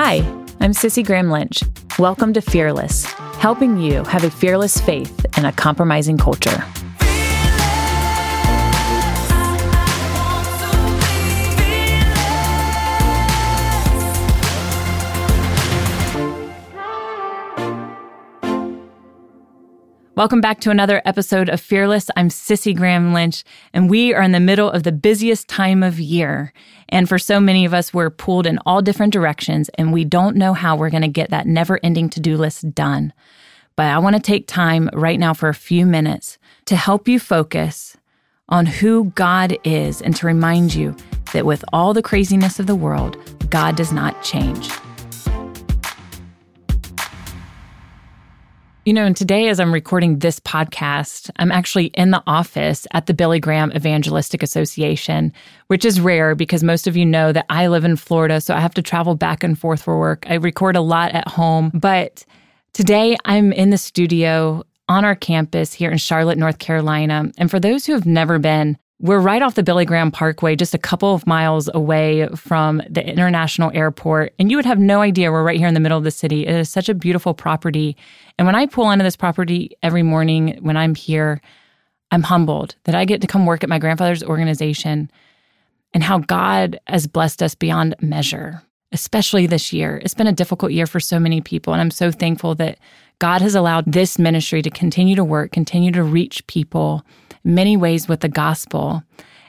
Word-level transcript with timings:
Hi, 0.00 0.22
I'm 0.60 0.74
Cissie 0.74 1.02
Graham 1.02 1.28
Lynch. 1.28 1.64
Welcome 1.98 2.32
to 2.34 2.40
Fearless, 2.40 3.04
helping 3.34 3.78
you 3.78 4.04
have 4.04 4.22
a 4.22 4.30
fearless 4.30 4.80
faith 4.80 5.26
in 5.36 5.44
a 5.44 5.50
compromising 5.50 6.16
culture. 6.16 6.64
Welcome 20.18 20.40
back 20.40 20.58
to 20.62 20.72
another 20.72 21.00
episode 21.04 21.48
of 21.48 21.60
Fearless. 21.60 22.10
I'm 22.16 22.28
Cissie 22.28 22.74
Graham 22.74 23.12
Lynch, 23.12 23.44
and 23.72 23.88
we 23.88 24.12
are 24.14 24.22
in 24.22 24.32
the 24.32 24.40
middle 24.40 24.68
of 24.68 24.82
the 24.82 24.90
busiest 24.90 25.46
time 25.46 25.84
of 25.84 26.00
year. 26.00 26.52
And 26.88 27.08
for 27.08 27.20
so 27.20 27.38
many 27.38 27.64
of 27.64 27.72
us, 27.72 27.94
we're 27.94 28.10
pulled 28.10 28.44
in 28.44 28.58
all 28.66 28.82
different 28.82 29.12
directions, 29.12 29.68
and 29.78 29.92
we 29.92 30.04
don't 30.04 30.34
know 30.34 30.54
how 30.54 30.74
we're 30.74 30.90
going 30.90 31.02
to 31.02 31.08
get 31.08 31.30
that 31.30 31.46
never 31.46 31.78
ending 31.84 32.10
to 32.10 32.18
do 32.18 32.36
list 32.36 32.74
done. 32.74 33.12
But 33.76 33.92
I 33.92 33.98
want 34.00 34.16
to 34.16 34.20
take 34.20 34.48
time 34.48 34.90
right 34.92 35.20
now 35.20 35.34
for 35.34 35.50
a 35.50 35.54
few 35.54 35.86
minutes 35.86 36.36
to 36.64 36.74
help 36.74 37.06
you 37.06 37.20
focus 37.20 37.96
on 38.48 38.66
who 38.66 39.12
God 39.14 39.56
is 39.62 40.02
and 40.02 40.16
to 40.16 40.26
remind 40.26 40.74
you 40.74 40.96
that 41.32 41.46
with 41.46 41.64
all 41.72 41.94
the 41.94 42.02
craziness 42.02 42.58
of 42.58 42.66
the 42.66 42.74
world, 42.74 43.16
God 43.50 43.76
does 43.76 43.92
not 43.92 44.20
change. 44.24 44.68
You 48.88 48.94
know, 48.94 49.04
and 49.04 49.14
today, 49.14 49.50
as 49.50 49.60
I'm 49.60 49.74
recording 49.74 50.20
this 50.20 50.40
podcast, 50.40 51.30
I'm 51.36 51.52
actually 51.52 51.88
in 51.88 52.10
the 52.10 52.22
office 52.26 52.86
at 52.94 53.04
the 53.04 53.12
Billy 53.12 53.38
Graham 53.38 53.70
Evangelistic 53.72 54.42
Association, 54.42 55.30
which 55.66 55.84
is 55.84 56.00
rare 56.00 56.34
because 56.34 56.64
most 56.64 56.86
of 56.86 56.96
you 56.96 57.04
know 57.04 57.30
that 57.30 57.44
I 57.50 57.66
live 57.66 57.84
in 57.84 57.96
Florida, 57.96 58.40
so 58.40 58.54
I 58.54 58.60
have 58.60 58.72
to 58.72 58.80
travel 58.80 59.14
back 59.14 59.44
and 59.44 59.58
forth 59.58 59.82
for 59.82 59.98
work. 59.98 60.24
I 60.30 60.36
record 60.36 60.74
a 60.74 60.80
lot 60.80 61.12
at 61.12 61.28
home, 61.28 61.70
but 61.74 62.24
today 62.72 63.18
I'm 63.26 63.52
in 63.52 63.68
the 63.68 63.76
studio 63.76 64.64
on 64.88 65.04
our 65.04 65.14
campus 65.14 65.74
here 65.74 65.90
in 65.90 65.98
Charlotte, 65.98 66.38
North 66.38 66.58
Carolina. 66.58 67.30
And 67.36 67.50
for 67.50 67.60
those 67.60 67.84
who 67.84 67.92
have 67.92 68.06
never 68.06 68.38
been, 68.38 68.78
we're 69.00 69.20
right 69.20 69.42
off 69.42 69.54
the 69.54 69.62
Billy 69.62 69.84
Graham 69.84 70.10
Parkway, 70.10 70.56
just 70.56 70.74
a 70.74 70.78
couple 70.78 71.14
of 71.14 71.26
miles 71.26 71.70
away 71.72 72.26
from 72.34 72.82
the 72.90 73.04
international 73.06 73.70
airport. 73.72 74.34
And 74.38 74.50
you 74.50 74.56
would 74.56 74.66
have 74.66 74.80
no 74.80 75.00
idea 75.00 75.30
we're 75.30 75.44
right 75.44 75.58
here 75.58 75.68
in 75.68 75.74
the 75.74 75.80
middle 75.80 75.98
of 75.98 76.04
the 76.04 76.10
city. 76.10 76.46
It 76.46 76.54
is 76.54 76.68
such 76.68 76.88
a 76.88 76.94
beautiful 76.94 77.32
property. 77.32 77.96
And 78.38 78.46
when 78.46 78.56
I 78.56 78.66
pull 78.66 78.84
onto 78.84 79.04
this 79.04 79.16
property 79.16 79.76
every 79.82 80.02
morning 80.02 80.58
when 80.62 80.76
I'm 80.76 80.96
here, 80.96 81.40
I'm 82.10 82.22
humbled 82.22 82.74
that 82.84 82.94
I 82.94 83.04
get 83.04 83.20
to 83.20 83.28
come 83.28 83.46
work 83.46 83.62
at 83.62 83.68
my 83.68 83.78
grandfather's 83.78 84.24
organization 84.24 85.10
and 85.94 86.02
how 86.02 86.18
God 86.18 86.80
has 86.88 87.06
blessed 87.06 87.42
us 87.42 87.54
beyond 87.54 87.94
measure, 88.00 88.62
especially 88.90 89.46
this 89.46 89.72
year. 89.72 90.00
It's 90.02 90.14
been 90.14 90.26
a 90.26 90.32
difficult 90.32 90.72
year 90.72 90.86
for 90.86 90.98
so 90.98 91.20
many 91.20 91.40
people. 91.40 91.72
And 91.72 91.80
I'm 91.80 91.92
so 91.92 92.10
thankful 92.10 92.56
that 92.56 92.78
God 93.20 93.42
has 93.42 93.54
allowed 93.54 93.92
this 93.92 94.18
ministry 94.18 94.60
to 94.62 94.70
continue 94.70 95.14
to 95.14 95.24
work, 95.24 95.52
continue 95.52 95.92
to 95.92 96.02
reach 96.02 96.44
people 96.48 97.04
many 97.48 97.76
ways 97.76 98.06
with 98.06 98.20
the 98.20 98.28
gospel. 98.28 99.02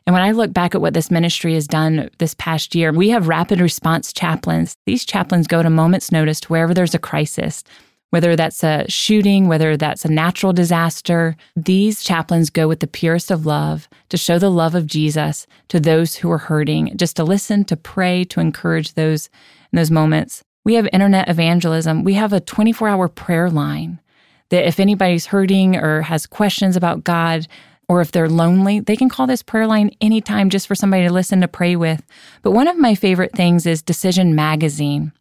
And 0.07 0.13
when 0.15 0.23
I 0.23 0.31
look 0.31 0.51
back 0.51 0.73
at 0.73 0.81
what 0.81 0.95
this 0.95 1.11
ministry 1.11 1.53
has 1.53 1.67
done 1.67 2.09
this 2.17 2.33
past 2.33 2.73
year, 2.73 2.91
we 2.91 3.09
have 3.09 3.27
rapid 3.27 3.59
response 3.59 4.11
chaplains. 4.11 4.75
These 4.87 5.05
chaplains 5.05 5.45
go 5.45 5.61
to 5.61 5.69
moments 5.69 6.11
notice 6.11 6.41
wherever 6.49 6.73
there's 6.73 6.95
a 6.95 6.99
crisis, 6.99 7.63
whether 8.09 8.35
that's 8.35 8.63
a 8.63 8.85
shooting, 8.87 9.47
whether 9.47 9.77
that's 9.77 10.05
a 10.05 10.11
natural 10.11 10.53
disaster. 10.53 11.35
These 11.55 12.03
chaplains 12.03 12.49
go 12.49 12.67
with 12.67 12.79
the 12.79 12.87
purest 12.87 13.29
of 13.29 13.45
love 13.45 13.87
to 14.09 14.17
show 14.17 14.39
the 14.39 14.49
love 14.49 14.73
of 14.73 14.87
Jesus 14.87 15.45
to 15.67 15.79
those 15.79 16.15
who 16.15 16.31
are 16.31 16.39
hurting, 16.39 16.97
just 16.97 17.17
to 17.17 17.23
listen, 17.23 17.63
to 17.65 17.77
pray, 17.77 18.23
to 18.23 18.39
encourage 18.39 18.93
those 18.93 19.29
in 19.71 19.77
those 19.77 19.91
moments. 19.91 20.43
We 20.65 20.73
have 20.73 20.87
internet 20.91 21.29
evangelism. 21.29 22.03
We 22.03 22.15
have 22.15 22.33
a 22.33 22.39
24 22.39 22.87
hour 22.87 23.07
prayer 23.07 23.49
line 23.49 23.99
that 24.49 24.67
if 24.67 24.79
anybody's 24.79 25.27
hurting 25.27 25.75
or 25.75 26.01
has 26.01 26.25
questions 26.25 26.75
about 26.75 27.03
God, 27.03 27.47
or 27.89 27.99
if 27.99 28.11
they're 28.11 28.29
lonely, 28.29 28.79
they 28.79 28.95
can 28.95 29.09
call 29.09 29.27
this 29.27 29.43
prayer 29.43 29.67
line 29.67 29.91
anytime 29.99 30.49
just 30.49 30.67
for 30.67 30.75
somebody 30.75 31.05
to 31.05 31.11
listen 31.11 31.41
to 31.41 31.47
pray 31.47 31.75
with. 31.75 32.05
But 32.43 32.51
one 32.51 32.67
of 32.67 32.77
my 32.77 32.95
favorite 32.95 33.33
things 33.33 33.65
is 33.65 33.81
Decision 33.81 34.35
Magazine. 34.35 35.11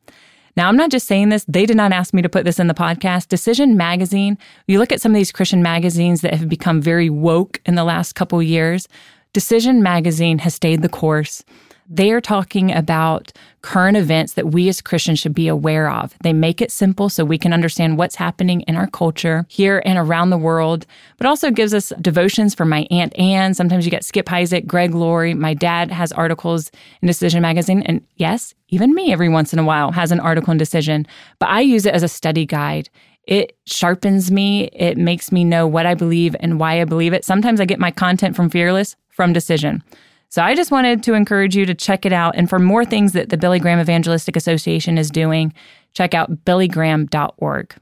Now, 0.54 0.68
I'm 0.68 0.76
not 0.76 0.90
just 0.90 1.06
saying 1.06 1.30
this, 1.30 1.44
they 1.48 1.66
did 1.66 1.76
not 1.76 1.92
ask 1.92 2.12
me 2.12 2.20
to 2.20 2.28
put 2.28 2.44
this 2.44 2.58
in 2.58 2.66
the 2.66 2.74
podcast. 2.74 3.28
Decision 3.28 3.76
Magazine, 3.76 4.36
you 4.66 4.78
look 4.78 4.92
at 4.92 5.00
some 5.00 5.12
of 5.12 5.16
these 5.16 5.32
Christian 5.32 5.62
magazines 5.62 6.20
that 6.20 6.34
have 6.34 6.48
become 6.48 6.82
very 6.82 7.08
woke 7.08 7.60
in 7.64 7.74
the 7.74 7.84
last 7.84 8.14
couple 8.14 8.42
years, 8.42 8.86
Decision 9.32 9.82
Magazine 9.82 10.38
has 10.38 10.54
stayed 10.54 10.82
the 10.82 10.88
course. 10.88 11.44
They 11.90 12.12
are 12.12 12.20
talking 12.20 12.70
about 12.70 13.32
current 13.62 13.96
events 13.96 14.34
that 14.34 14.48
we 14.48 14.68
as 14.68 14.82
Christians 14.82 15.18
should 15.18 15.34
be 15.34 15.48
aware 15.48 15.90
of. 15.90 16.14
They 16.22 16.34
make 16.34 16.60
it 16.60 16.70
simple 16.70 17.08
so 17.08 17.24
we 17.24 17.38
can 17.38 17.54
understand 17.54 17.96
what's 17.96 18.14
happening 18.14 18.60
in 18.62 18.76
our 18.76 18.88
culture 18.88 19.46
here 19.48 19.82
and 19.86 19.98
around 19.98 20.28
the 20.28 20.36
world, 20.36 20.84
but 21.16 21.26
also 21.26 21.50
gives 21.50 21.72
us 21.72 21.90
devotions 22.00 22.54
for 22.54 22.66
my 22.66 22.86
Aunt 22.90 23.18
Anne. 23.18 23.54
Sometimes 23.54 23.86
you 23.86 23.90
get 23.90 24.04
Skip 24.04 24.26
Heitzig, 24.26 24.66
Greg 24.66 24.94
Laurie. 24.94 25.32
My 25.32 25.54
dad 25.54 25.90
has 25.90 26.12
articles 26.12 26.70
in 27.00 27.06
Decision 27.06 27.40
Magazine. 27.40 27.82
And 27.82 28.06
yes, 28.16 28.54
even 28.68 28.94
me 28.94 29.10
every 29.10 29.30
once 29.30 29.54
in 29.54 29.58
a 29.58 29.64
while 29.64 29.90
has 29.92 30.12
an 30.12 30.20
article 30.20 30.52
in 30.52 30.58
Decision, 30.58 31.06
but 31.38 31.48
I 31.48 31.60
use 31.60 31.86
it 31.86 31.94
as 31.94 32.02
a 32.02 32.08
study 32.08 32.44
guide. 32.44 32.90
It 33.24 33.56
sharpens 33.66 34.30
me. 34.30 34.64
It 34.74 34.98
makes 34.98 35.32
me 35.32 35.42
know 35.42 35.66
what 35.66 35.86
I 35.86 35.94
believe 35.94 36.36
and 36.40 36.60
why 36.60 36.80
I 36.80 36.84
believe 36.84 37.14
it. 37.14 37.24
Sometimes 37.24 37.60
I 37.60 37.64
get 37.64 37.78
my 37.78 37.90
content 37.90 38.36
from 38.36 38.50
Fearless, 38.50 38.94
from 39.08 39.32
Decision. 39.32 39.82
So 40.30 40.42
I 40.42 40.54
just 40.54 40.70
wanted 40.70 41.02
to 41.04 41.14
encourage 41.14 41.56
you 41.56 41.64
to 41.66 41.74
check 41.74 42.04
it 42.04 42.12
out. 42.12 42.36
And 42.36 42.48
for 42.48 42.58
more 42.58 42.84
things 42.84 43.12
that 43.12 43.30
the 43.30 43.38
Billy 43.38 43.58
Graham 43.58 43.80
Evangelistic 43.80 44.36
Association 44.36 44.98
is 44.98 45.10
doing, 45.10 45.54
check 45.94 46.14
out 46.14 46.44
billygraham.org. 46.44 47.74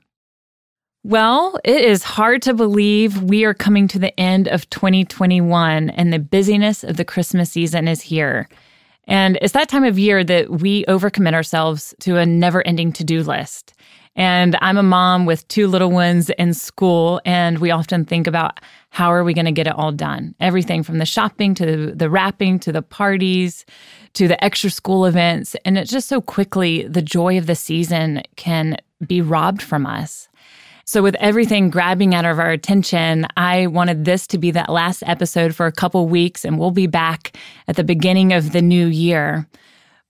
Well, 1.02 1.58
it 1.64 1.84
is 1.84 2.02
hard 2.02 2.42
to 2.42 2.54
believe 2.54 3.22
we 3.22 3.44
are 3.44 3.54
coming 3.54 3.86
to 3.88 3.98
the 3.98 4.18
end 4.18 4.48
of 4.48 4.68
2021 4.70 5.90
and 5.90 6.12
the 6.12 6.18
busyness 6.18 6.82
of 6.82 6.96
the 6.96 7.04
Christmas 7.04 7.52
season 7.52 7.86
is 7.86 8.00
here. 8.02 8.48
And 9.04 9.38
it's 9.40 9.52
that 9.52 9.68
time 9.68 9.84
of 9.84 9.98
year 10.00 10.24
that 10.24 10.50
we 10.50 10.84
overcommit 10.86 11.32
ourselves 11.32 11.94
to 12.00 12.16
a 12.16 12.26
never 12.26 12.66
ending 12.66 12.92
to 12.94 13.04
do 13.04 13.22
list. 13.22 13.74
And 14.16 14.56
I'm 14.62 14.78
a 14.78 14.82
mom 14.82 15.26
with 15.26 15.46
two 15.48 15.68
little 15.68 15.90
ones 15.90 16.30
in 16.30 16.54
school, 16.54 17.20
and 17.26 17.58
we 17.58 17.70
often 17.70 18.06
think 18.06 18.26
about 18.26 18.60
how 18.88 19.12
are 19.12 19.22
we 19.22 19.34
going 19.34 19.44
to 19.44 19.52
get 19.52 19.66
it 19.66 19.74
all 19.74 19.92
done? 19.92 20.34
Everything 20.40 20.82
from 20.82 20.96
the 20.98 21.04
shopping 21.04 21.54
to 21.56 21.92
the 21.94 22.08
wrapping 22.08 22.58
to 22.60 22.72
the 22.72 22.82
parties 22.82 23.66
to 24.14 24.26
the 24.26 24.42
extra 24.42 24.70
school 24.70 25.04
events. 25.04 25.54
And 25.66 25.76
it's 25.76 25.90
just 25.90 26.08
so 26.08 26.22
quickly 26.22 26.88
the 26.88 27.02
joy 27.02 27.36
of 27.36 27.46
the 27.46 27.54
season 27.54 28.22
can 28.36 28.78
be 29.06 29.20
robbed 29.20 29.62
from 29.62 29.84
us. 29.84 30.28
So, 30.86 31.02
with 31.02 31.16
everything 31.16 31.68
grabbing 31.68 32.14
out 32.14 32.24
of 32.24 32.38
our 32.38 32.50
attention, 32.50 33.26
I 33.36 33.66
wanted 33.66 34.04
this 34.04 34.26
to 34.28 34.38
be 34.38 34.52
that 34.52 34.70
last 34.70 35.02
episode 35.04 35.54
for 35.54 35.66
a 35.66 35.72
couple 35.72 36.08
weeks, 36.08 36.44
and 36.44 36.58
we'll 36.58 36.70
be 36.70 36.86
back 36.86 37.36
at 37.66 37.76
the 37.76 37.84
beginning 37.84 38.32
of 38.32 38.52
the 38.52 38.62
new 38.62 38.86
year. 38.86 39.48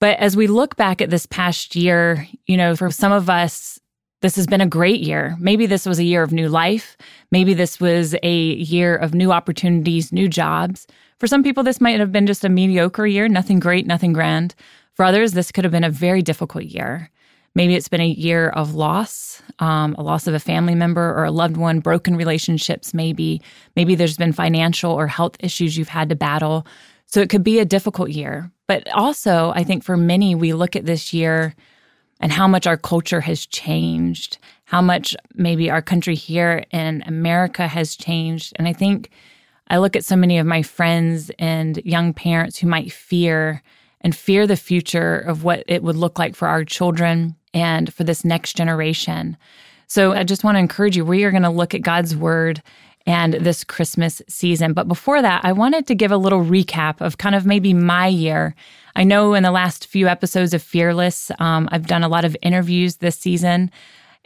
But 0.00 0.18
as 0.18 0.36
we 0.36 0.46
look 0.46 0.76
back 0.76 1.00
at 1.00 1.08
this 1.08 1.24
past 1.24 1.74
year, 1.74 2.28
you 2.46 2.58
know, 2.58 2.76
for 2.76 2.90
some 2.90 3.10
of 3.10 3.30
us, 3.30 3.80
this 4.26 4.34
has 4.34 4.48
been 4.48 4.60
a 4.60 4.66
great 4.66 5.02
year. 5.02 5.36
Maybe 5.38 5.66
this 5.66 5.86
was 5.86 6.00
a 6.00 6.04
year 6.04 6.24
of 6.24 6.32
new 6.32 6.48
life. 6.48 6.96
Maybe 7.30 7.54
this 7.54 7.78
was 7.78 8.16
a 8.24 8.36
year 8.54 8.96
of 8.96 9.14
new 9.14 9.30
opportunities, 9.30 10.10
new 10.10 10.28
jobs. 10.28 10.88
For 11.20 11.28
some 11.28 11.44
people, 11.44 11.62
this 11.62 11.80
might 11.80 12.00
have 12.00 12.10
been 12.10 12.26
just 12.26 12.44
a 12.44 12.48
mediocre 12.48 13.06
year, 13.06 13.28
nothing 13.28 13.60
great, 13.60 13.86
nothing 13.86 14.12
grand. 14.12 14.56
For 14.94 15.04
others, 15.04 15.34
this 15.34 15.52
could 15.52 15.62
have 15.62 15.70
been 15.70 15.84
a 15.84 15.90
very 15.90 16.22
difficult 16.22 16.64
year. 16.64 17.08
Maybe 17.54 17.76
it's 17.76 17.86
been 17.86 18.00
a 18.00 18.08
year 18.08 18.48
of 18.48 18.74
loss, 18.74 19.44
um, 19.60 19.94
a 19.96 20.02
loss 20.02 20.26
of 20.26 20.34
a 20.34 20.40
family 20.40 20.74
member 20.74 21.14
or 21.14 21.22
a 21.22 21.30
loved 21.30 21.56
one, 21.56 21.78
broken 21.78 22.16
relationships, 22.16 22.92
maybe. 22.92 23.40
Maybe 23.76 23.94
there's 23.94 24.16
been 24.16 24.32
financial 24.32 24.90
or 24.90 25.06
health 25.06 25.36
issues 25.38 25.78
you've 25.78 25.86
had 25.86 26.08
to 26.08 26.16
battle. 26.16 26.66
So 27.06 27.20
it 27.20 27.30
could 27.30 27.44
be 27.44 27.60
a 27.60 27.64
difficult 27.64 28.10
year. 28.10 28.50
But 28.66 28.92
also, 28.92 29.52
I 29.54 29.62
think 29.62 29.84
for 29.84 29.96
many, 29.96 30.34
we 30.34 30.52
look 30.52 30.74
at 30.74 30.84
this 30.84 31.14
year 31.14 31.54
and 32.20 32.32
how 32.32 32.48
much 32.48 32.66
our 32.66 32.76
culture 32.76 33.20
has 33.20 33.46
changed, 33.46 34.38
how 34.64 34.80
much 34.80 35.14
maybe 35.34 35.70
our 35.70 35.82
country 35.82 36.14
here 36.14 36.64
in 36.70 37.02
America 37.06 37.68
has 37.68 37.96
changed. 37.96 38.52
And 38.56 38.66
I 38.66 38.72
think 38.72 39.10
I 39.68 39.78
look 39.78 39.96
at 39.96 40.04
so 40.04 40.16
many 40.16 40.38
of 40.38 40.46
my 40.46 40.62
friends 40.62 41.30
and 41.38 41.78
young 41.84 42.14
parents 42.14 42.58
who 42.58 42.66
might 42.66 42.92
fear 42.92 43.62
and 44.00 44.14
fear 44.14 44.46
the 44.46 44.56
future 44.56 45.18
of 45.18 45.44
what 45.44 45.64
it 45.66 45.82
would 45.82 45.96
look 45.96 46.18
like 46.18 46.36
for 46.36 46.48
our 46.48 46.64
children 46.64 47.36
and 47.52 47.92
for 47.92 48.04
this 48.04 48.24
next 48.24 48.56
generation. 48.56 49.36
So 49.88 50.12
I 50.12 50.24
just 50.24 50.44
want 50.44 50.56
to 50.56 50.60
encourage 50.60 50.96
you, 50.96 51.04
we 51.04 51.24
are 51.24 51.30
going 51.30 51.42
to 51.42 51.50
look 51.50 51.74
at 51.74 51.82
God's 51.82 52.14
word 52.16 52.62
and 53.06 53.34
this 53.34 53.64
Christmas 53.64 54.20
season. 54.28 54.72
But 54.72 54.88
before 54.88 55.22
that, 55.22 55.44
I 55.44 55.52
wanted 55.52 55.86
to 55.86 55.94
give 55.94 56.10
a 56.10 56.16
little 56.16 56.44
recap 56.44 57.00
of 57.00 57.18
kind 57.18 57.34
of 57.34 57.46
maybe 57.46 57.72
my 57.72 58.08
year. 58.08 58.54
I 58.96 59.04
know 59.04 59.34
in 59.34 59.42
the 59.42 59.50
last 59.50 59.86
few 59.86 60.08
episodes 60.08 60.52
of 60.52 60.62
Fearless, 60.62 61.30
um, 61.38 61.68
I've 61.70 61.86
done 61.86 62.02
a 62.02 62.08
lot 62.08 62.24
of 62.24 62.36
interviews 62.42 62.96
this 62.96 63.16
season, 63.16 63.70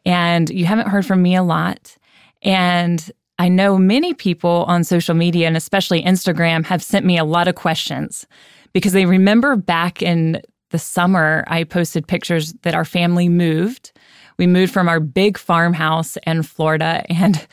and 0.06 0.48
you 0.48 0.64
haven't 0.64 0.88
heard 0.88 1.04
from 1.04 1.22
me 1.22 1.36
a 1.36 1.42
lot. 1.42 1.96
And 2.42 3.10
I 3.38 3.48
know 3.48 3.78
many 3.78 4.14
people 4.14 4.64
on 4.68 4.84
social 4.84 5.14
media 5.14 5.46
and 5.46 5.56
especially 5.56 6.02
Instagram 6.02 6.64
have 6.66 6.82
sent 6.82 7.04
me 7.04 7.18
a 7.18 7.24
lot 7.24 7.48
of 7.48 7.54
questions 7.54 8.26
because 8.72 8.92
they 8.92 9.06
remember 9.06 9.56
back 9.56 10.02
in 10.02 10.42
the 10.70 10.78
summer, 10.78 11.44
I 11.46 11.64
posted 11.64 12.06
pictures 12.06 12.52
that 12.62 12.74
our 12.74 12.84
family 12.84 13.28
moved. 13.28 13.92
We 14.38 14.46
moved 14.46 14.72
from 14.72 14.88
our 14.88 15.00
big 15.00 15.36
farmhouse 15.36 16.16
in 16.26 16.42
Florida 16.42 17.04
and 17.10 17.46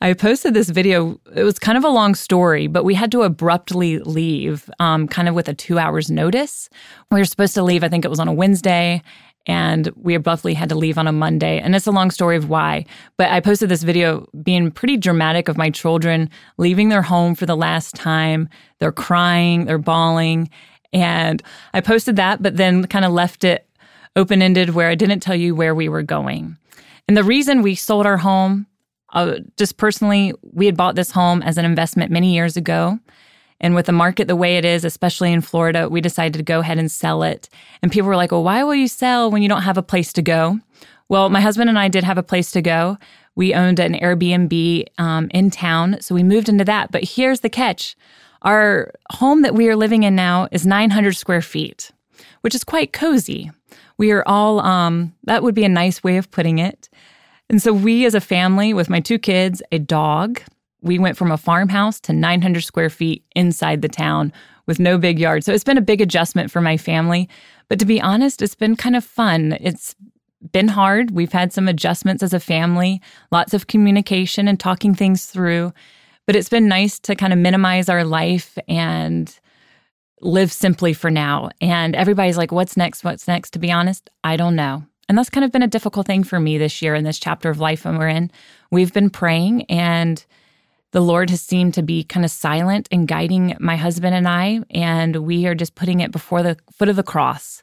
I 0.00 0.12
posted 0.14 0.54
this 0.54 0.70
video. 0.70 1.20
It 1.34 1.44
was 1.44 1.58
kind 1.58 1.78
of 1.78 1.84
a 1.84 1.88
long 1.88 2.14
story, 2.14 2.66
but 2.66 2.84
we 2.84 2.94
had 2.94 3.12
to 3.12 3.22
abruptly 3.22 3.98
leave, 4.00 4.68
um, 4.78 5.08
kind 5.08 5.28
of 5.28 5.34
with 5.34 5.48
a 5.48 5.54
two 5.54 5.78
hours 5.78 6.10
notice. 6.10 6.68
We 7.10 7.20
were 7.20 7.24
supposed 7.24 7.54
to 7.54 7.62
leave, 7.62 7.84
I 7.84 7.88
think 7.88 8.04
it 8.04 8.10
was 8.10 8.20
on 8.20 8.28
a 8.28 8.32
Wednesday, 8.32 9.02
and 9.46 9.90
we 9.96 10.14
abruptly 10.14 10.54
had 10.54 10.68
to 10.70 10.74
leave 10.74 10.98
on 10.98 11.06
a 11.06 11.12
Monday. 11.12 11.60
And 11.60 11.74
it's 11.76 11.86
a 11.86 11.92
long 11.92 12.10
story 12.10 12.36
of 12.36 12.48
why. 12.48 12.86
But 13.16 13.30
I 13.30 13.40
posted 13.40 13.68
this 13.68 13.82
video 13.82 14.26
being 14.42 14.70
pretty 14.70 14.96
dramatic 14.96 15.48
of 15.48 15.58
my 15.58 15.70
children 15.70 16.30
leaving 16.56 16.88
their 16.88 17.02
home 17.02 17.34
for 17.34 17.46
the 17.46 17.56
last 17.56 17.94
time. 17.94 18.48
They're 18.80 18.92
crying, 18.92 19.66
they're 19.66 19.78
bawling. 19.78 20.50
And 20.92 21.42
I 21.74 21.80
posted 21.80 22.16
that, 22.16 22.42
but 22.42 22.56
then 22.56 22.86
kind 22.86 23.04
of 23.04 23.12
left 23.12 23.44
it 23.44 23.68
open 24.16 24.42
ended 24.42 24.70
where 24.70 24.88
I 24.88 24.94
didn't 24.94 25.20
tell 25.20 25.34
you 25.34 25.54
where 25.54 25.74
we 25.74 25.88
were 25.88 26.02
going. 26.02 26.56
And 27.08 27.16
the 27.16 27.24
reason 27.24 27.62
we 27.62 27.74
sold 27.74 28.06
our 28.06 28.16
home 28.16 28.66
uh, 29.14 29.38
just 29.56 29.76
personally, 29.76 30.32
we 30.42 30.66
had 30.66 30.76
bought 30.76 30.96
this 30.96 31.10
home 31.10 31.42
as 31.42 31.56
an 31.56 31.64
investment 31.64 32.10
many 32.10 32.34
years 32.34 32.56
ago. 32.56 32.98
And 33.60 33.74
with 33.74 33.86
the 33.86 33.92
market 33.92 34.28
the 34.28 34.36
way 34.36 34.56
it 34.56 34.64
is, 34.64 34.84
especially 34.84 35.32
in 35.32 35.40
Florida, 35.40 35.88
we 35.88 36.00
decided 36.00 36.36
to 36.36 36.42
go 36.42 36.60
ahead 36.60 36.78
and 36.78 36.90
sell 36.90 37.22
it. 37.22 37.48
And 37.80 37.90
people 37.90 38.08
were 38.08 38.16
like, 38.16 38.32
well, 38.32 38.44
why 38.44 38.64
will 38.64 38.74
you 38.74 38.88
sell 38.88 39.30
when 39.30 39.42
you 39.42 39.48
don't 39.48 39.62
have 39.62 39.78
a 39.78 39.82
place 39.82 40.12
to 40.14 40.22
go? 40.22 40.58
Well, 41.08 41.30
my 41.30 41.40
husband 41.40 41.70
and 41.70 41.78
I 41.78 41.88
did 41.88 42.04
have 42.04 42.18
a 42.18 42.22
place 42.22 42.50
to 42.52 42.62
go. 42.62 42.98
We 43.36 43.54
owned 43.54 43.78
an 43.78 43.94
Airbnb 43.94 44.84
um, 44.98 45.28
in 45.32 45.50
town, 45.50 45.98
so 46.00 46.14
we 46.14 46.22
moved 46.22 46.48
into 46.48 46.64
that. 46.64 46.90
But 46.90 47.04
here's 47.04 47.40
the 47.40 47.50
catch 47.50 47.96
our 48.42 48.92
home 49.10 49.42
that 49.42 49.54
we 49.54 49.68
are 49.70 49.76
living 49.76 50.02
in 50.02 50.14
now 50.14 50.48
is 50.52 50.66
900 50.66 51.16
square 51.16 51.40
feet, 51.40 51.90
which 52.42 52.54
is 52.54 52.62
quite 52.62 52.92
cozy. 52.92 53.50
We 53.96 54.10
are 54.12 54.22
all, 54.26 54.60
um, 54.60 55.14
that 55.24 55.42
would 55.42 55.54
be 55.54 55.64
a 55.64 55.68
nice 55.68 56.04
way 56.04 56.18
of 56.18 56.30
putting 56.30 56.58
it. 56.58 56.90
And 57.50 57.60
so 57.60 57.72
we 57.72 58.06
as 58.06 58.14
a 58.14 58.20
family 58.20 58.72
with 58.72 58.88
my 58.88 59.00
two 59.00 59.18
kids, 59.18 59.62
a 59.70 59.78
dog, 59.78 60.40
we 60.80 60.98
went 60.98 61.16
from 61.16 61.32
a 61.32 61.38
farmhouse 61.38 62.00
to 62.00 62.12
900 62.12 62.62
square 62.62 62.90
feet 62.90 63.24
inside 63.34 63.82
the 63.82 63.88
town 63.88 64.32
with 64.66 64.78
no 64.78 64.98
big 64.98 65.18
yard. 65.18 65.44
So 65.44 65.52
it's 65.52 65.64
been 65.64 65.78
a 65.78 65.82
big 65.82 66.00
adjustment 66.00 66.50
for 66.50 66.60
my 66.60 66.76
family. 66.76 67.28
But 67.68 67.78
to 67.80 67.86
be 67.86 68.00
honest, 68.00 68.42
it's 68.42 68.54
been 68.54 68.76
kind 68.76 68.96
of 68.96 69.04
fun. 69.04 69.56
It's 69.60 69.94
been 70.52 70.68
hard. 70.68 71.10
We've 71.10 71.32
had 71.32 71.52
some 71.52 71.68
adjustments 71.68 72.22
as 72.22 72.34
a 72.34 72.40
family, 72.40 73.00
lots 73.30 73.54
of 73.54 73.66
communication 73.66 74.46
and 74.46 74.60
talking 74.60 74.94
things 74.94 75.26
through. 75.26 75.72
But 76.26 76.36
it's 76.36 76.48
been 76.48 76.68
nice 76.68 76.98
to 77.00 77.14
kind 77.14 77.32
of 77.32 77.38
minimize 77.38 77.88
our 77.88 78.04
life 78.04 78.58
and 78.68 79.34
live 80.20 80.52
simply 80.52 80.92
for 80.92 81.10
now. 81.10 81.50
And 81.60 81.94
everybody's 81.94 82.38
like, 82.38 82.52
what's 82.52 82.76
next? 82.76 83.04
What's 83.04 83.28
next? 83.28 83.50
To 83.52 83.58
be 83.58 83.70
honest, 83.70 84.08
I 84.22 84.36
don't 84.36 84.56
know. 84.56 84.84
And 85.08 85.18
that's 85.18 85.30
kind 85.30 85.44
of 85.44 85.52
been 85.52 85.62
a 85.62 85.68
difficult 85.68 86.06
thing 86.06 86.24
for 86.24 86.40
me 86.40 86.56
this 86.58 86.80
year 86.80 86.94
in 86.94 87.04
this 87.04 87.18
chapter 87.18 87.50
of 87.50 87.60
life 87.60 87.84
we're 87.84 88.08
in. 88.08 88.30
We've 88.70 88.92
been 88.92 89.10
praying, 89.10 89.64
and 89.64 90.24
the 90.92 91.00
Lord 91.00 91.28
has 91.30 91.42
seemed 91.42 91.74
to 91.74 91.82
be 91.82 92.04
kind 92.04 92.24
of 92.24 92.30
silent 92.30 92.88
and 92.90 93.08
guiding 93.08 93.56
my 93.60 93.76
husband 93.76 94.14
and 94.14 94.28
I, 94.28 94.60
and 94.70 95.16
we 95.16 95.46
are 95.46 95.54
just 95.54 95.74
putting 95.74 96.00
it 96.00 96.12
before 96.12 96.42
the 96.42 96.56
foot 96.72 96.88
of 96.88 96.96
the 96.96 97.02
cross. 97.02 97.62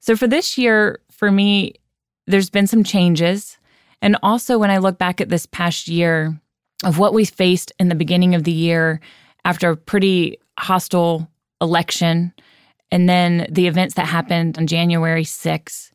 So 0.00 0.14
for 0.14 0.26
this 0.26 0.56
year, 0.56 1.00
for 1.10 1.32
me, 1.32 1.74
there's 2.26 2.50
been 2.50 2.66
some 2.66 2.84
changes. 2.84 3.58
And 4.02 4.16
also, 4.22 4.58
when 4.58 4.70
I 4.70 4.78
look 4.78 4.98
back 4.98 5.20
at 5.20 5.30
this 5.30 5.46
past 5.46 5.88
year 5.88 6.38
of 6.84 6.98
what 6.98 7.14
we 7.14 7.24
faced 7.24 7.72
in 7.80 7.88
the 7.88 7.94
beginning 7.94 8.34
of 8.34 8.44
the 8.44 8.52
year 8.52 9.00
after 9.44 9.70
a 9.70 9.76
pretty 9.76 10.38
hostile 10.58 11.28
election, 11.60 12.32
and 12.90 13.08
then 13.08 13.46
the 13.50 13.66
events 13.66 13.94
that 13.94 14.06
happened 14.06 14.58
on 14.58 14.66
January 14.66 15.24
6th, 15.24 15.90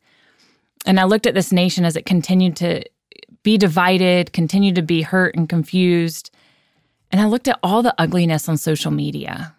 and 0.86 0.98
I 0.98 1.04
looked 1.04 1.26
at 1.26 1.34
this 1.34 1.52
nation 1.52 1.84
as 1.84 1.96
it 1.96 2.06
continued 2.06 2.56
to 2.56 2.84
be 3.42 3.58
divided, 3.58 4.32
continued 4.32 4.76
to 4.76 4.82
be 4.82 5.02
hurt 5.02 5.34
and 5.34 5.48
confused. 5.48 6.30
And 7.10 7.20
I 7.20 7.26
looked 7.26 7.48
at 7.48 7.58
all 7.62 7.82
the 7.82 7.94
ugliness 7.98 8.48
on 8.48 8.56
social 8.56 8.90
media, 8.90 9.54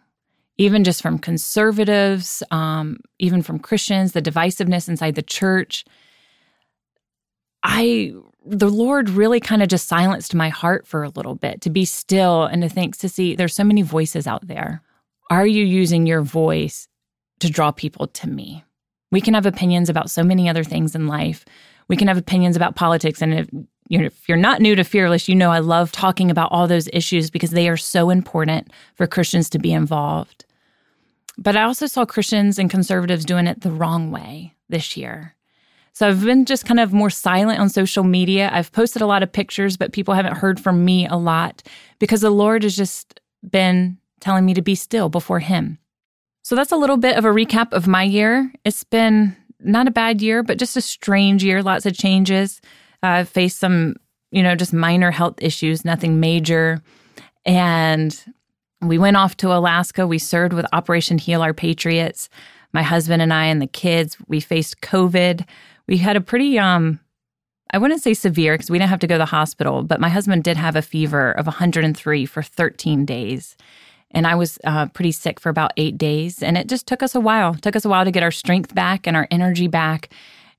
even 0.58 0.84
just 0.84 1.02
from 1.02 1.20
conservatives, 1.20 2.44
um, 2.52 2.98
even 3.20 3.42
from 3.42 3.60
Christians, 3.60 4.14
the 4.14 4.22
divisiveness 4.22 4.90
inside 4.90 5.16
the 5.16 5.22
church. 5.22 5.86
I, 7.62 8.14
the 8.46 8.70
Lord 8.70 9.10
really 9.10 9.40
kind 9.40 9.62
of 9.62 9.70
just 9.70 9.88
silenced 9.88 10.36
my 10.36 10.50
heart 10.50 10.88
for 10.88 11.04
a 11.04 11.10
little 11.10 11.36
bit 11.36 11.62
to 11.62 11.70
be 11.70 11.86
still 11.86 12.44
and 12.44 12.62
to 12.62 12.70
think, 12.70 12.96
Cissie, 12.96 13.36
there's 13.36 13.56
so 13.56 13.64
many 13.64 13.82
voices 13.82 14.28
out 14.28 14.48
there. 14.48 14.82
Are 15.30 15.48
you 15.48 15.64
using 15.64 16.06
your 16.06 16.22
voice 16.22 16.88
to 17.40 17.50
draw 17.50 17.72
people 17.72 18.08
to 18.08 18.30
me? 18.30 18.64
We 19.14 19.22
can 19.22 19.36
have 19.36 19.46
opinions 19.46 19.90
about 19.90 20.10
so 20.10 20.24
many 20.24 20.50
other 20.50 20.64
things 20.64 20.96
in 20.96 21.06
life. 21.06 21.46
We 21.88 21.96
can 21.96 22.08
have 22.08 22.18
opinions 22.18 22.56
about 22.56 22.76
politics. 22.76 23.22
And 23.22 23.34
if, 23.36 23.48
you 23.88 24.00
know, 24.00 24.06
if 24.06 24.28
you're 24.28 24.40
not 24.40 24.60
new 24.60 24.74
to 24.76 24.84
Fearless, 24.84 25.30
you 25.30 25.36
know 25.36 25.52
I 25.52 25.60
love 25.60 25.92
talking 25.92 26.32
about 26.32 26.52
all 26.52 26.68
those 26.68 26.90
issues 26.92 27.30
because 27.30 27.52
they 27.52 27.70
are 27.70 27.78
so 27.78 28.10
important 28.10 28.72
for 28.96 29.06
Christians 29.06 29.52
to 29.52 29.60
be 29.60 29.72
involved. 29.72 30.46
But 31.38 31.56
I 31.56 31.62
also 31.62 31.86
saw 31.86 32.08
Christians 32.08 32.58
and 32.58 32.72
conservatives 32.72 33.24
doing 33.24 33.46
it 33.46 33.62
the 33.62 33.70
wrong 33.70 34.10
way 34.10 34.56
this 34.68 34.98
year. 34.98 35.36
So 35.94 36.08
I've 36.08 36.26
been 36.26 36.46
just 36.46 36.66
kind 36.66 36.80
of 36.80 36.92
more 36.92 37.12
silent 37.12 37.60
on 37.60 37.70
social 37.70 38.04
media. 38.04 38.50
I've 38.52 38.72
posted 38.72 39.04
a 39.04 39.08
lot 39.08 39.22
of 39.22 39.32
pictures, 39.32 39.78
but 39.78 39.94
people 39.94 40.16
haven't 40.16 40.38
heard 40.38 40.60
from 40.60 40.84
me 40.84 41.06
a 41.06 41.18
lot 41.18 41.62
because 42.00 42.22
the 42.22 42.32
Lord 42.32 42.64
has 42.64 42.76
just 42.76 43.20
been 43.48 44.00
telling 44.22 44.44
me 44.44 44.56
to 44.56 44.64
be 44.64 44.74
still 44.74 45.10
before 45.10 45.40
Him. 45.40 45.78
So 46.44 46.56
that's 46.56 46.74
a 46.74 46.78
little 46.78 46.98
bit 46.98 47.18
of 47.18 47.24
a 47.24 47.30
recap 47.30 47.72
of 47.72 47.88
my 47.88 48.04
year. 48.04 48.52
It's 48.66 48.84
been 48.84 49.36
not 49.60 49.88
a 49.88 49.92
bad 49.92 50.22
year, 50.22 50.44
but 50.44 50.60
just 50.60 50.76
a 50.76 50.82
strange 50.82 51.44
year. 51.44 51.64
Lots 51.64 51.86
of 51.86 51.94
changes. 51.98 52.62
Uh, 53.02 53.08
I've 53.08 53.30
faced 53.30 53.60
some, 53.60 53.96
you 54.32 54.44
know, 54.44 54.54
just 54.54 54.74
minor 54.74 55.10
health 55.10 55.36
issues, 55.42 55.86
nothing 55.86 56.20
major. 56.20 56.82
And 57.46 58.18
we 58.82 58.98
went 58.98 59.16
off 59.16 59.38
to 59.38 59.54
Alaska. 59.54 60.06
We 60.06 60.20
served 60.20 60.54
with 60.54 60.66
Operation 60.74 61.18
Heal 61.18 61.42
Our 61.42 61.54
Patriots. 61.54 62.28
My 62.74 62.84
husband 62.84 63.22
and 63.22 63.34
I 63.34 63.46
and 63.46 63.62
the 63.62 63.68
kids, 63.68 64.18
we 64.28 64.42
faced 64.42 64.82
COVID. 64.82 65.48
We 65.88 65.98
had 65.98 66.18
a 66.18 66.22
pretty, 66.22 66.60
um, 66.60 67.00
I 67.72 67.78
wouldn't 67.78 68.04
say 68.04 68.14
severe 68.14 68.56
because 68.56 68.70
we 68.70 68.78
didn't 68.80 68.90
have 68.90 69.00
to 69.00 69.08
go 69.08 69.16
to 69.16 69.20
the 69.20 69.26
hospital, 69.26 69.84
but 69.84 70.02
my 70.02 70.10
husband 70.10 70.44
did 70.44 70.58
have 70.58 70.76
a 70.76 70.82
fever 70.82 71.32
of 71.32 71.46
103 71.46 72.26
for 72.26 72.44
13 72.44 73.06
days. 73.06 73.56
And 74.14 74.28
I 74.28 74.36
was 74.36 74.60
uh, 74.64 74.88
pretty 74.88 75.12
sick 75.12 75.40
for 75.40 75.50
about 75.50 75.74
eight 75.78 75.98
days. 75.98 76.44
And 76.44 76.58
it 76.58 76.68
just 76.68 76.88
took 76.88 77.02
us 77.02 77.16
a 77.16 77.20
while. 77.20 77.54
It 77.54 77.62
took 77.62 77.76
us 77.76 77.86
a 77.86 77.90
while 77.90 78.06
to 78.06 78.12
get 78.12 78.24
our 78.24 78.32
strength 78.32 78.76
back 78.76 79.08
and 79.08 79.18
our 79.18 79.28
energy 79.32 79.68
back. 79.68 80.10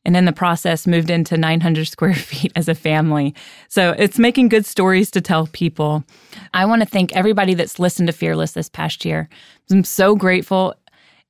And 0.04 0.16
in 0.16 0.26
the 0.26 0.32
process, 0.32 0.87
moved 0.87 1.08
into 1.08 1.37
900 1.37 1.87
square 1.87 2.14
feet 2.14 2.52
as 2.56 2.68
a 2.68 2.75
family. 2.75 3.34
So 3.68 3.94
it's 3.96 4.18
making 4.18 4.49
good 4.49 4.66
stories 4.66 5.11
to 5.12 5.20
tell 5.20 5.46
people. 5.49 6.04
I 6.52 6.66
want 6.66 6.82
to 6.82 6.88
thank 6.88 7.14
everybody 7.14 7.54
that's 7.54 7.78
listened 7.78 8.08
to 8.08 8.12
Fearless 8.12 8.52
this 8.52 8.68
past 8.68 9.04
year. 9.04 9.28
I'm 9.70 9.84
so 9.84 10.14
grateful. 10.14 10.75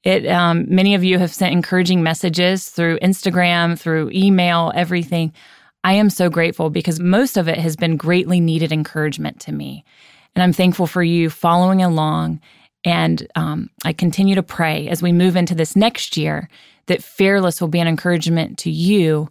It 0.02 0.26
um, 0.26 0.66
many 0.68 0.94
of 0.94 1.04
you 1.04 1.18
have 1.18 1.32
sent 1.32 1.52
encouraging 1.52 2.02
messages 2.02 2.68
through 2.68 2.98
Instagram, 2.98 3.78
through 3.78 4.10
email, 4.12 4.70
everything. 4.74 5.32
I 5.82 5.94
am 5.94 6.10
so 6.10 6.28
grateful 6.28 6.70
because 6.70 6.98
most 6.98 7.36
of 7.36 7.48
it 7.48 7.58
has 7.58 7.76
been 7.76 7.96
greatly 7.96 8.40
needed 8.40 8.72
encouragement 8.72 9.40
to 9.40 9.52
me. 9.52 9.84
And 10.34 10.42
I'm 10.42 10.52
thankful 10.52 10.86
for 10.86 11.02
you 11.02 11.30
following 11.30 11.82
along. 11.82 12.40
And 12.84 13.26
um, 13.34 13.70
I 13.84 13.92
continue 13.92 14.34
to 14.34 14.42
pray 14.42 14.88
as 14.88 15.02
we 15.02 15.12
move 15.12 15.36
into 15.36 15.54
this 15.54 15.74
next 15.74 16.16
year 16.16 16.48
that 16.86 17.02
Fearless 17.02 17.60
will 17.60 17.68
be 17.68 17.80
an 17.80 17.88
encouragement 17.88 18.58
to 18.58 18.70
you 18.70 19.30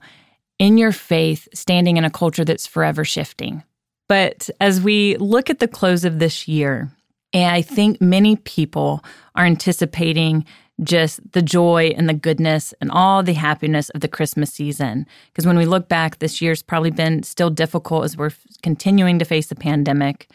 in 0.59 0.77
your 0.77 0.91
faith, 0.91 1.47
standing 1.53 1.97
in 1.97 2.05
a 2.05 2.09
culture 2.09 2.45
that's 2.45 2.65
forever 2.65 3.03
shifting. 3.03 3.63
But 4.07 4.49
as 4.59 4.81
we 4.81 5.17
look 5.17 5.49
at 5.49 5.59
the 5.59 5.67
close 5.67 6.05
of 6.05 6.19
this 6.19 6.47
year, 6.47 6.91
and 7.33 7.53
I 7.53 7.61
think 7.61 8.01
many 8.01 8.35
people 8.35 9.03
are 9.35 9.45
anticipating 9.45 10.45
just 10.81 11.19
the 11.33 11.41
joy 11.41 11.93
and 11.95 12.09
the 12.09 12.13
goodness 12.13 12.73
and 12.81 12.91
all 12.91 13.23
the 13.23 13.33
happiness 13.33 13.89
of 13.89 14.01
the 14.01 14.07
Christmas 14.07 14.51
season. 14.51 15.05
Because 15.27 15.45
when 15.45 15.57
we 15.57 15.65
look 15.65 15.87
back, 15.87 16.19
this 16.19 16.41
year's 16.41 16.63
probably 16.63 16.91
been 16.91 17.23
still 17.23 17.49
difficult 17.49 18.05
as 18.05 18.17
we're 18.17 18.31
continuing 18.61 19.19
to 19.19 19.25
face 19.25 19.47
the 19.47 19.55
pandemic 19.55 20.29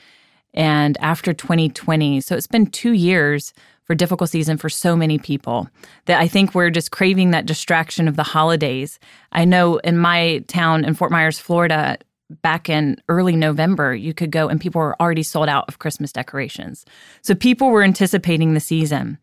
and 0.58 0.98
after 1.00 1.32
2020. 1.32 2.20
So 2.20 2.36
it's 2.36 2.48
been 2.48 2.66
two 2.66 2.92
years 2.92 3.54
for 3.84 3.94
difficult 3.94 4.28
season 4.28 4.58
for 4.58 4.68
so 4.68 4.96
many 4.96 5.16
people 5.16 5.68
that 6.04 6.20
I 6.20 6.28
think 6.28 6.54
we're 6.54 6.68
just 6.68 6.90
craving 6.90 7.30
that 7.30 7.46
distraction 7.46 8.06
of 8.08 8.16
the 8.16 8.24
holidays. 8.24 8.98
I 9.32 9.46
know 9.46 9.78
in 9.78 9.96
my 9.96 10.44
town 10.48 10.84
in 10.84 10.92
Fort 10.94 11.12
Myers, 11.12 11.38
Florida, 11.38 11.96
back 12.42 12.68
in 12.68 13.00
early 13.08 13.36
November, 13.36 13.94
you 13.94 14.12
could 14.12 14.30
go 14.30 14.48
and 14.48 14.60
people 14.60 14.80
were 14.80 15.00
already 15.00 15.22
sold 15.22 15.48
out 15.48 15.64
of 15.68 15.78
Christmas 15.78 16.12
decorations. 16.12 16.84
So 17.22 17.34
people 17.34 17.70
were 17.70 17.84
anticipating 17.84 18.52
the 18.52 18.60
season. 18.60 19.16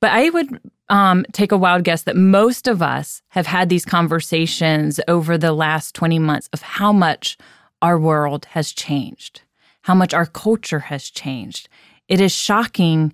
But 0.00 0.10
I 0.10 0.30
would 0.30 0.60
um, 0.88 1.24
take 1.32 1.52
a 1.52 1.56
wild 1.56 1.84
guess 1.84 2.02
that 2.02 2.16
most 2.16 2.66
of 2.66 2.82
us 2.82 3.22
have 3.28 3.46
had 3.46 3.68
these 3.68 3.84
conversations 3.84 5.00
over 5.06 5.38
the 5.38 5.52
last 5.52 5.94
20 5.94 6.18
months 6.18 6.48
of 6.52 6.62
how 6.62 6.92
much 6.92 7.36
our 7.82 7.98
world 7.98 8.46
has 8.46 8.72
changed 8.72 9.42
how 9.86 9.94
much 9.94 10.12
our 10.12 10.26
culture 10.26 10.80
has 10.80 11.08
changed. 11.08 11.68
It 12.08 12.20
is 12.20 12.32
shocking 12.32 13.12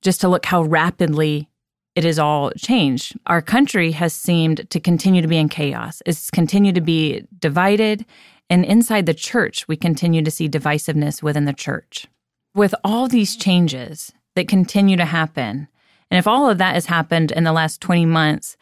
just 0.00 0.22
to 0.22 0.28
look 0.28 0.46
how 0.46 0.62
rapidly 0.62 1.50
it 1.94 2.06
is 2.06 2.18
all 2.18 2.50
changed. 2.52 3.14
Our 3.26 3.42
country 3.42 3.92
has 3.92 4.14
seemed 4.14 4.70
to 4.70 4.80
continue 4.80 5.20
to 5.20 5.28
be 5.28 5.36
in 5.36 5.50
chaos. 5.50 6.00
It's 6.06 6.30
continued 6.30 6.76
to 6.76 6.80
be 6.80 7.26
divided. 7.38 8.06
And 8.48 8.64
inside 8.64 9.04
the 9.04 9.12
church, 9.12 9.68
we 9.68 9.76
continue 9.76 10.22
to 10.22 10.30
see 10.30 10.48
divisiveness 10.48 11.22
within 11.22 11.44
the 11.44 11.52
church. 11.52 12.06
With 12.54 12.74
all 12.82 13.06
these 13.06 13.36
changes 13.36 14.10
that 14.34 14.48
continue 14.48 14.96
to 14.96 15.04
happen, 15.04 15.68
and 16.10 16.18
if 16.18 16.26
all 16.26 16.48
of 16.48 16.56
that 16.56 16.72
has 16.72 16.86
happened 16.86 17.32
in 17.32 17.44
the 17.44 17.52
last 17.52 17.82
20 17.82 18.06
months, 18.06 18.56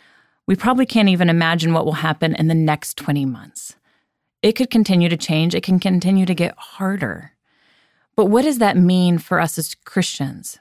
we 0.48 0.56
probably 0.56 0.84
can't 0.84 1.08
even 1.08 1.30
imagine 1.30 1.72
what 1.72 1.84
will 1.84 1.92
happen 1.92 2.34
in 2.34 2.48
the 2.48 2.56
next 2.56 2.96
20 2.96 3.24
months. 3.24 3.76
It 4.42 4.56
could 4.56 4.70
continue 4.70 5.08
to 5.08 5.16
change, 5.16 5.54
it 5.54 5.62
can 5.62 5.78
continue 5.78 6.26
to 6.26 6.34
get 6.34 6.58
harder. 6.58 7.32
But 8.16 8.26
what 8.26 8.42
does 8.42 8.58
that 8.58 8.76
mean 8.76 9.18
for 9.18 9.40
us 9.40 9.58
as 9.58 9.74
Christians 9.74 10.58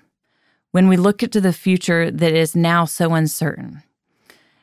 when 0.71 0.87
we 0.87 0.97
look 0.97 1.21
into 1.21 1.41
the 1.41 1.53
future 1.53 2.09
that 2.09 2.33
is 2.33 2.55
now 2.55 2.85
so 2.85 3.13
uncertain? 3.13 3.83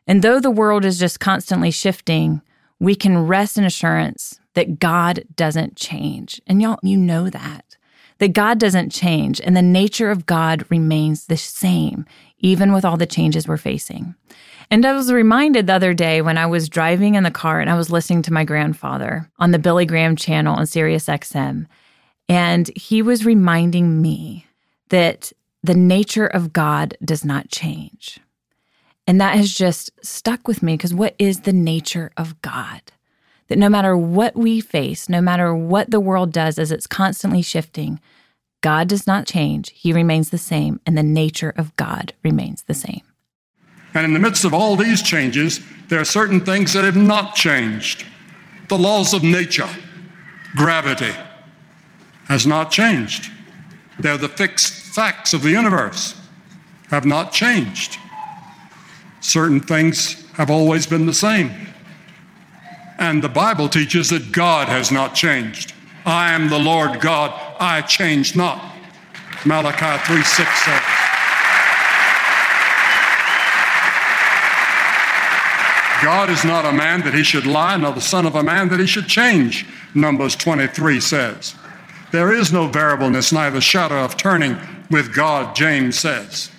And 0.06 0.22
though 0.22 0.40
the 0.40 0.50
world 0.50 0.84
is 0.84 0.98
just 0.98 1.20
constantly 1.20 1.70
shifting, 1.70 2.40
we 2.80 2.94
can 2.94 3.26
rest 3.26 3.58
in 3.58 3.64
assurance 3.64 4.40
that 4.54 4.78
God 4.78 5.24
doesn't 5.36 5.76
change. 5.76 6.40
And 6.46 6.62
y'all, 6.62 6.78
you 6.82 6.96
know 6.96 7.28
that. 7.28 7.76
That 8.18 8.32
God 8.32 8.58
doesn't 8.58 8.90
change 8.90 9.40
and 9.40 9.56
the 9.56 9.62
nature 9.62 10.10
of 10.10 10.26
God 10.26 10.64
remains 10.70 11.26
the 11.26 11.36
same, 11.36 12.04
even 12.40 12.72
with 12.72 12.84
all 12.84 12.96
the 12.96 13.06
changes 13.06 13.46
we're 13.46 13.56
facing. 13.58 14.16
And 14.70 14.84
I 14.84 14.92
was 14.92 15.12
reminded 15.12 15.66
the 15.66 15.74
other 15.74 15.94
day 15.94 16.20
when 16.20 16.36
I 16.36 16.46
was 16.46 16.68
driving 16.68 17.14
in 17.14 17.22
the 17.22 17.30
car 17.30 17.60
and 17.60 17.70
I 17.70 17.76
was 17.76 17.90
listening 17.90 18.22
to 18.22 18.32
my 18.32 18.44
grandfather 18.44 19.30
on 19.38 19.52
the 19.52 19.58
Billy 19.58 19.86
Graham 19.86 20.16
channel 20.16 20.56
on 20.56 20.66
Sirius 20.66 21.06
XM. 21.06 21.66
And 22.28 22.70
he 22.76 23.00
was 23.02 23.24
reminding 23.24 24.02
me 24.02 24.46
that 24.90 25.32
the 25.62 25.74
nature 25.74 26.26
of 26.26 26.52
God 26.52 26.96
does 27.04 27.24
not 27.24 27.50
change. 27.50 28.20
And 29.06 29.20
that 29.20 29.36
has 29.36 29.54
just 29.54 29.90
stuck 30.04 30.46
with 30.46 30.62
me 30.62 30.74
because 30.74 30.92
what 30.92 31.14
is 31.18 31.40
the 31.40 31.52
nature 31.52 32.10
of 32.16 32.40
God? 32.42 32.82
That 33.48 33.58
no 33.58 33.70
matter 33.70 33.96
what 33.96 34.36
we 34.36 34.60
face, 34.60 35.08
no 35.08 35.22
matter 35.22 35.54
what 35.54 35.90
the 35.90 36.00
world 36.00 36.32
does 36.32 36.58
as 36.58 36.70
it's 36.70 36.86
constantly 36.86 37.40
shifting, 37.40 38.00
God 38.60 38.88
does 38.88 39.06
not 39.06 39.26
change. 39.26 39.70
He 39.70 39.92
remains 39.92 40.28
the 40.28 40.36
same, 40.36 40.80
and 40.84 40.98
the 40.98 41.02
nature 41.02 41.54
of 41.56 41.74
God 41.76 42.12
remains 42.22 42.64
the 42.64 42.74
same. 42.74 43.02
And 43.94 44.04
in 44.04 44.12
the 44.12 44.18
midst 44.18 44.44
of 44.44 44.52
all 44.52 44.76
these 44.76 45.00
changes, 45.00 45.60
there 45.88 46.00
are 46.00 46.04
certain 46.04 46.40
things 46.40 46.74
that 46.74 46.84
have 46.84 46.96
not 46.96 47.34
changed. 47.34 48.04
The 48.68 48.76
laws 48.76 49.14
of 49.14 49.22
nature, 49.22 49.68
gravity, 50.54 51.14
has 52.28 52.46
not 52.46 52.70
changed. 52.70 53.30
They're 53.98 54.18
the 54.18 54.28
fixed 54.28 54.72
facts 54.94 55.34
of 55.34 55.42
the 55.42 55.50
universe, 55.50 56.14
have 56.90 57.04
not 57.04 57.32
changed. 57.32 57.98
Certain 59.20 59.60
things 59.60 60.24
have 60.32 60.50
always 60.50 60.86
been 60.86 61.06
the 61.06 61.14
same. 61.14 61.50
And 62.98 63.22
the 63.22 63.28
Bible 63.28 63.68
teaches 63.68 64.10
that 64.10 64.30
God 64.32 64.68
has 64.68 64.90
not 64.90 65.14
changed. 65.14 65.72
I 66.04 66.32
am 66.32 66.48
the 66.48 66.58
Lord 66.58 67.00
God, 67.00 67.32
I 67.60 67.82
change 67.82 68.36
not. 68.36 68.74
Malachi 69.44 70.04
3 70.04 70.22
6 70.22 70.64
says. 70.64 70.82
God 76.02 76.30
is 76.30 76.44
not 76.44 76.64
a 76.64 76.72
man 76.72 77.00
that 77.02 77.14
he 77.14 77.24
should 77.24 77.46
lie, 77.46 77.76
nor 77.76 77.92
the 77.92 78.00
son 78.00 78.24
of 78.24 78.36
a 78.36 78.42
man 78.42 78.68
that 78.68 78.78
he 78.78 78.86
should 78.86 79.08
change, 79.08 79.66
Numbers 79.94 80.36
23 80.36 81.00
says. 81.00 81.56
There 82.10 82.32
is 82.32 82.52
no 82.52 82.68
variableness, 82.68 83.32
neither 83.32 83.60
shadow 83.60 84.04
of 84.04 84.16
turning 84.16 84.56
with 84.90 85.14
God, 85.14 85.54
James 85.54 85.98
says. 85.98 86.50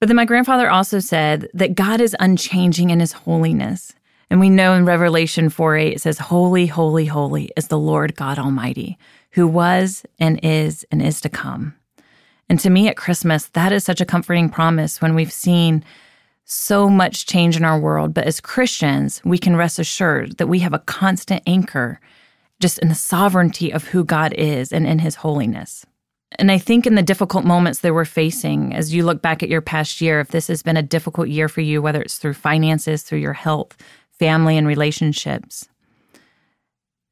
But 0.00 0.08
then 0.08 0.16
my 0.16 0.24
grandfather 0.24 0.68
also 0.68 0.98
said 0.98 1.48
that 1.54 1.76
God 1.76 2.00
is 2.00 2.16
unchanging 2.18 2.90
in 2.90 2.98
his 2.98 3.12
holiness. 3.12 3.94
And 4.30 4.40
we 4.40 4.50
know 4.50 4.74
in 4.74 4.84
Revelation 4.84 5.48
4 5.48 5.76
8, 5.76 5.92
it 5.92 6.00
says, 6.00 6.18
Holy, 6.18 6.66
holy, 6.66 7.06
holy 7.06 7.52
is 7.56 7.68
the 7.68 7.78
Lord 7.78 8.16
God 8.16 8.38
Almighty, 8.38 8.98
who 9.32 9.46
was 9.46 10.04
and 10.18 10.40
is 10.42 10.84
and 10.90 11.00
is 11.00 11.20
to 11.20 11.28
come. 11.28 11.76
And 12.48 12.58
to 12.60 12.70
me 12.70 12.88
at 12.88 12.96
Christmas, 12.96 13.46
that 13.48 13.72
is 13.72 13.84
such 13.84 14.00
a 14.00 14.04
comforting 14.04 14.48
promise 14.48 15.00
when 15.00 15.14
we've 15.14 15.32
seen 15.32 15.84
so 16.44 16.90
much 16.90 17.26
change 17.26 17.56
in 17.56 17.64
our 17.64 17.78
world. 17.78 18.12
But 18.12 18.26
as 18.26 18.40
Christians, 18.40 19.22
we 19.24 19.38
can 19.38 19.54
rest 19.54 19.78
assured 19.78 20.38
that 20.38 20.48
we 20.48 20.58
have 20.58 20.74
a 20.74 20.80
constant 20.80 21.42
anchor 21.46 22.00
just 22.62 22.78
in 22.78 22.88
the 22.88 22.94
sovereignty 22.94 23.70
of 23.70 23.88
who 23.88 24.04
God 24.04 24.32
is 24.34 24.72
and 24.72 24.86
in 24.86 25.00
his 25.00 25.16
holiness. 25.16 25.84
And 26.38 26.50
I 26.50 26.56
think 26.56 26.86
in 26.86 26.94
the 26.94 27.02
difficult 27.02 27.44
moments 27.44 27.80
that 27.80 27.92
we're 27.92 28.06
facing, 28.06 28.74
as 28.74 28.94
you 28.94 29.04
look 29.04 29.20
back 29.20 29.42
at 29.42 29.50
your 29.50 29.60
past 29.60 30.00
year, 30.00 30.20
if 30.20 30.28
this 30.28 30.46
has 30.46 30.62
been 30.62 30.78
a 30.78 30.82
difficult 30.82 31.28
year 31.28 31.48
for 31.48 31.60
you, 31.60 31.82
whether 31.82 32.00
it's 32.00 32.16
through 32.16 32.34
finances, 32.34 33.02
through 33.02 33.18
your 33.18 33.34
health, 33.34 33.76
family, 34.18 34.56
and 34.56 34.66
relationships, 34.66 35.68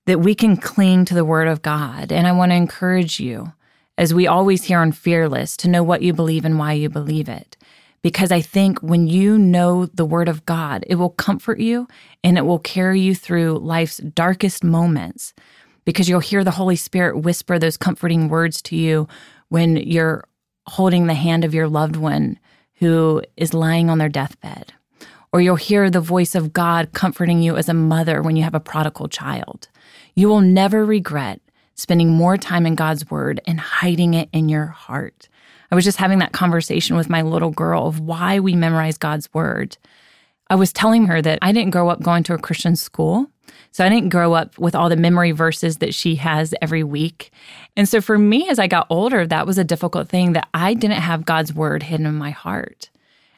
that 0.06 0.20
we 0.20 0.34
can 0.34 0.56
cling 0.56 1.04
to 1.04 1.14
the 1.14 1.24
Word 1.24 1.48
of 1.48 1.60
God. 1.60 2.10
And 2.12 2.26
I 2.26 2.32
want 2.32 2.52
to 2.52 2.56
encourage 2.56 3.20
you, 3.20 3.52
as 3.98 4.14
we 4.14 4.26
always 4.26 4.64
hear 4.64 4.78
on 4.78 4.92
Fearless, 4.92 5.56
to 5.58 5.68
know 5.68 5.82
what 5.82 6.00
you 6.00 6.14
believe 6.14 6.46
and 6.46 6.58
why 6.58 6.72
you 6.72 6.88
believe 6.88 7.28
it 7.28 7.56
because 8.02 8.32
I 8.32 8.40
think 8.40 8.78
when 8.80 9.06
you 9.06 9.38
know 9.38 9.86
the 9.86 10.04
word 10.04 10.28
of 10.28 10.46
God, 10.46 10.84
it 10.86 10.94
will 10.94 11.10
comfort 11.10 11.60
you 11.60 11.86
and 12.24 12.38
it 12.38 12.46
will 12.46 12.58
carry 12.58 13.00
you 13.00 13.14
through 13.14 13.58
life's 13.58 13.98
darkest 13.98 14.64
moments 14.64 15.34
because 15.84 16.08
you'll 16.08 16.20
hear 16.20 16.44
the 16.44 16.52
Holy 16.52 16.76
Spirit 16.76 17.20
whisper 17.20 17.58
those 17.58 17.76
comforting 17.76 18.28
words 18.28 18.62
to 18.62 18.76
you 18.76 19.08
when 19.48 19.76
you're 19.76 20.24
holding 20.66 21.06
the 21.06 21.14
hand 21.14 21.44
of 21.44 21.54
your 21.54 21.68
loved 21.68 21.96
one 21.96 22.38
who 22.74 23.22
is 23.36 23.52
lying 23.52 23.90
on 23.90 23.98
their 23.98 24.08
deathbed. 24.08 24.72
Or 25.32 25.40
you'll 25.40 25.56
hear 25.56 25.90
the 25.90 26.00
voice 26.00 26.34
of 26.34 26.52
God 26.52 26.92
comforting 26.92 27.42
you 27.42 27.56
as 27.56 27.68
a 27.68 27.74
mother 27.74 28.22
when 28.22 28.36
you 28.36 28.42
have 28.42 28.54
a 28.54 28.60
prodigal 28.60 29.08
child. 29.08 29.68
You 30.14 30.28
will 30.28 30.40
never 30.40 30.84
regret 30.84 31.40
spending 31.74 32.10
more 32.10 32.36
time 32.36 32.66
in 32.66 32.74
God's 32.74 33.10
word 33.10 33.40
and 33.46 33.58
hiding 33.58 34.14
it 34.14 34.28
in 34.32 34.48
your 34.48 34.66
heart. 34.66 35.28
I 35.70 35.74
was 35.74 35.84
just 35.84 35.98
having 35.98 36.18
that 36.18 36.32
conversation 36.32 36.96
with 36.96 37.08
my 37.08 37.22
little 37.22 37.50
girl 37.50 37.86
of 37.86 38.00
why 38.00 38.40
we 38.40 38.54
memorize 38.54 38.98
God's 38.98 39.32
word. 39.32 39.76
I 40.48 40.56
was 40.56 40.72
telling 40.72 41.06
her 41.06 41.22
that 41.22 41.38
I 41.42 41.52
didn't 41.52 41.70
grow 41.70 41.88
up 41.88 42.02
going 42.02 42.24
to 42.24 42.34
a 42.34 42.38
Christian 42.38 42.74
school. 42.74 43.30
So 43.72 43.84
I 43.84 43.88
didn't 43.88 44.08
grow 44.08 44.32
up 44.32 44.58
with 44.58 44.74
all 44.74 44.88
the 44.88 44.96
memory 44.96 45.30
verses 45.30 45.76
that 45.78 45.94
she 45.94 46.16
has 46.16 46.54
every 46.60 46.82
week. 46.82 47.30
And 47.76 47.88
so 47.88 48.00
for 48.00 48.18
me, 48.18 48.48
as 48.48 48.58
I 48.58 48.66
got 48.66 48.88
older, 48.90 49.26
that 49.26 49.46
was 49.46 49.58
a 49.58 49.64
difficult 49.64 50.08
thing 50.08 50.32
that 50.32 50.48
I 50.52 50.74
didn't 50.74 51.00
have 51.00 51.24
God's 51.24 51.54
word 51.54 51.84
hidden 51.84 52.06
in 52.06 52.16
my 52.16 52.30
heart. 52.30 52.90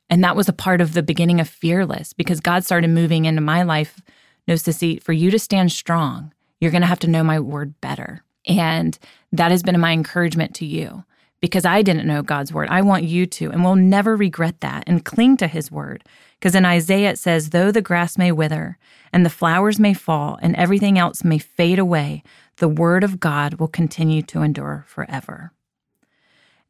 And 0.08 0.24
that 0.24 0.36
was 0.36 0.48
a 0.48 0.54
part 0.54 0.80
of 0.80 0.94
the 0.94 1.02
beginning 1.02 1.40
of 1.40 1.48
Fearless 1.48 2.12
because 2.12 2.40
God 2.40 2.64
started 2.64 2.88
moving 2.88 3.26
into 3.26 3.40
my 3.42 3.62
life. 3.62 4.00
No, 4.48 4.56
see 4.56 4.96
for 4.96 5.12
you 5.12 5.30
to 5.30 5.38
stand 5.38 5.70
strong, 5.72 6.32
you're 6.60 6.70
going 6.70 6.82
to 6.82 6.88
have 6.88 6.98
to 7.00 7.10
know 7.10 7.22
my 7.22 7.40
word 7.40 7.78
better. 7.80 8.24
And 8.46 8.98
that 9.32 9.50
has 9.50 9.62
been 9.62 9.78
my 9.80 9.92
encouragement 9.92 10.54
to 10.56 10.66
you 10.66 11.04
because 11.42 11.64
I 11.64 11.82
didn't 11.82 12.06
know 12.06 12.22
God's 12.22 12.52
word. 12.52 12.68
I 12.70 12.82
want 12.82 13.02
you 13.02 13.26
to, 13.26 13.50
and 13.50 13.64
we'll 13.64 13.74
never 13.74 14.16
regret 14.16 14.60
that 14.60 14.84
and 14.86 15.04
cling 15.04 15.36
to 15.38 15.48
his 15.48 15.72
word. 15.72 16.04
Because 16.38 16.54
in 16.54 16.64
Isaiah 16.64 17.10
it 17.10 17.18
says, 17.18 17.50
though 17.50 17.72
the 17.72 17.82
grass 17.82 18.16
may 18.16 18.30
wither 18.30 18.78
and 19.12 19.26
the 19.26 19.30
flowers 19.30 19.80
may 19.80 19.92
fall 19.92 20.38
and 20.40 20.54
everything 20.54 20.98
else 20.98 21.24
may 21.24 21.38
fade 21.38 21.80
away, 21.80 22.22
the 22.56 22.68
word 22.68 23.02
of 23.02 23.18
God 23.18 23.54
will 23.54 23.68
continue 23.68 24.22
to 24.22 24.42
endure 24.42 24.84
forever. 24.86 25.52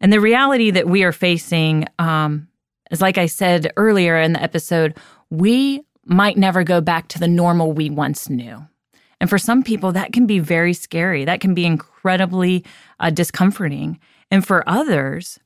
And 0.00 0.11
the 0.11 0.21
reality 0.21 0.71
that 0.71 0.88
we 0.88 1.05
are 1.05 1.12
facing 1.12 1.87
um, 1.99 2.49
is, 2.91 3.02
like 3.02 3.19
I 3.19 3.26
said 3.26 3.73
earlier 3.76 4.19
in 4.19 4.33
the 4.33 4.43
episode, 4.43 4.97
we 5.29 5.83
might 6.07 6.38
never 6.38 6.64
go 6.64 6.81
back 6.81 7.09
to 7.09 7.19
the 7.19 7.29
normal 7.29 7.73
we 7.73 7.91
once 7.91 8.31
knew. 8.31 8.67
And 9.21 9.29
for 9.31 9.38
some 9.38 9.62
people, 9.62 9.93
that 9.93 10.12
can 10.12 10.26
be 10.26 10.38
very 10.38 10.73
scary. 10.73 11.25
That 11.26 11.41
can 11.41 11.55
be 11.55 11.64
incredibly 11.67 12.64
uh, 12.99 13.11
discomforting. 13.11 14.00
And 14.33 14.45
for 14.45 14.67
others 14.67 15.39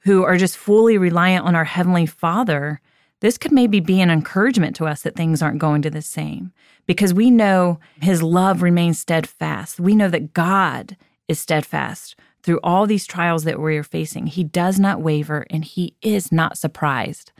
who 0.00 0.24
are 0.24 0.36
just 0.36 0.56
fully 0.56 0.98
reliant 0.98 1.46
on 1.46 1.54
our 1.54 1.64
Heavenly 1.64 2.04
Father, 2.04 2.80
this 3.20 3.38
could 3.38 3.52
maybe 3.52 3.78
be 3.78 4.00
an 4.00 4.10
encouragement 4.10 4.74
to 4.76 4.86
us 4.86 5.02
that 5.02 5.14
things 5.14 5.40
aren't 5.40 5.60
going 5.60 5.82
to 5.82 5.88
the 5.88 6.02
same 6.02 6.52
because 6.84 7.14
we 7.14 7.30
know 7.30 7.78
His 8.02 8.24
love 8.24 8.60
remains 8.60 8.98
steadfast. 8.98 9.78
We 9.78 9.94
know 9.94 10.08
that 10.08 10.34
God 10.34 10.96
is 11.28 11.38
steadfast 11.38 12.16
through 12.42 12.58
all 12.64 12.86
these 12.86 13.06
trials 13.06 13.44
that 13.44 13.60
we're 13.60 13.84
facing. 13.84 14.26
He 14.26 14.42
does 14.42 14.80
not 14.80 15.00
waver 15.00 15.46
and 15.48 15.64
He 15.64 15.94
is 16.02 16.32
not 16.32 16.58
surprised. 16.58 17.30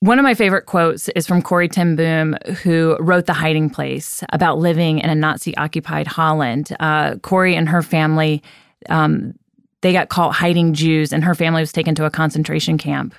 One 0.00 0.18
of 0.18 0.24
my 0.24 0.34
favorite 0.34 0.66
quotes 0.66 1.10
is 1.10 1.28
from 1.28 1.42
Corrie 1.42 1.68
ten 1.68 1.94
Boom, 1.94 2.36
who 2.62 2.96
wrote 2.98 3.26
The 3.26 3.34
Hiding 3.34 3.68
Place 3.68 4.24
about 4.32 4.58
living 4.58 4.98
in 4.98 5.10
a 5.10 5.14
Nazi 5.14 5.54
occupied 5.58 6.06
Holland. 6.08 6.74
Uh, 6.80 7.16
Corrie 7.16 7.54
and 7.54 7.68
her 7.68 7.82
family, 7.82 8.42
um, 8.88 9.34
they 9.82 9.92
got 9.92 10.08
caught 10.08 10.34
hiding 10.34 10.74
Jews, 10.74 11.12
and 11.12 11.22
her 11.22 11.34
family 11.34 11.60
was 11.60 11.72
taken 11.72 11.94
to 11.96 12.04
a 12.04 12.10
concentration 12.10 12.78
camp. 12.78 13.14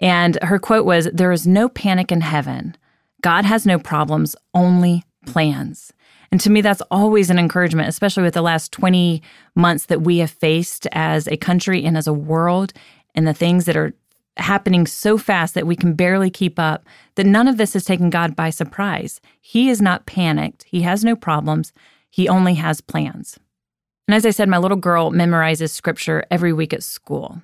And 0.00 0.38
her 0.42 0.58
quote 0.58 0.84
was 0.84 1.08
There 1.12 1.32
is 1.32 1.46
no 1.46 1.68
panic 1.68 2.10
in 2.10 2.22
heaven. 2.22 2.76
God 3.22 3.44
has 3.44 3.66
no 3.66 3.78
problems, 3.78 4.34
only 4.54 5.04
plans. 5.26 5.92
And 6.32 6.40
to 6.40 6.50
me, 6.50 6.60
that's 6.60 6.82
always 6.90 7.28
an 7.28 7.38
encouragement, 7.38 7.88
especially 7.88 8.22
with 8.22 8.34
the 8.34 8.42
last 8.42 8.72
20 8.72 9.20
months 9.54 9.86
that 9.86 10.02
we 10.02 10.18
have 10.18 10.30
faced 10.30 10.86
as 10.92 11.26
a 11.28 11.36
country 11.36 11.84
and 11.84 11.96
as 11.96 12.06
a 12.06 12.12
world, 12.12 12.72
and 13.14 13.26
the 13.26 13.34
things 13.34 13.64
that 13.64 13.76
are 13.76 13.92
happening 14.36 14.86
so 14.86 15.18
fast 15.18 15.54
that 15.54 15.66
we 15.66 15.76
can 15.76 15.94
barely 15.94 16.30
keep 16.30 16.58
up, 16.58 16.86
that 17.16 17.26
none 17.26 17.48
of 17.48 17.56
this 17.56 17.74
has 17.74 17.84
taken 17.84 18.10
God 18.10 18.34
by 18.34 18.48
surprise. 18.48 19.20
He 19.40 19.68
is 19.68 19.82
not 19.82 20.06
panicked, 20.06 20.64
He 20.64 20.82
has 20.82 21.04
no 21.04 21.16
problems, 21.16 21.72
He 22.08 22.28
only 22.28 22.54
has 22.54 22.80
plans. 22.80 23.38
And 24.10 24.16
as 24.16 24.26
I 24.26 24.30
said, 24.30 24.48
my 24.48 24.58
little 24.58 24.76
girl 24.76 25.12
memorizes 25.12 25.70
scripture 25.70 26.24
every 26.32 26.52
week 26.52 26.72
at 26.72 26.82
school. 26.82 27.40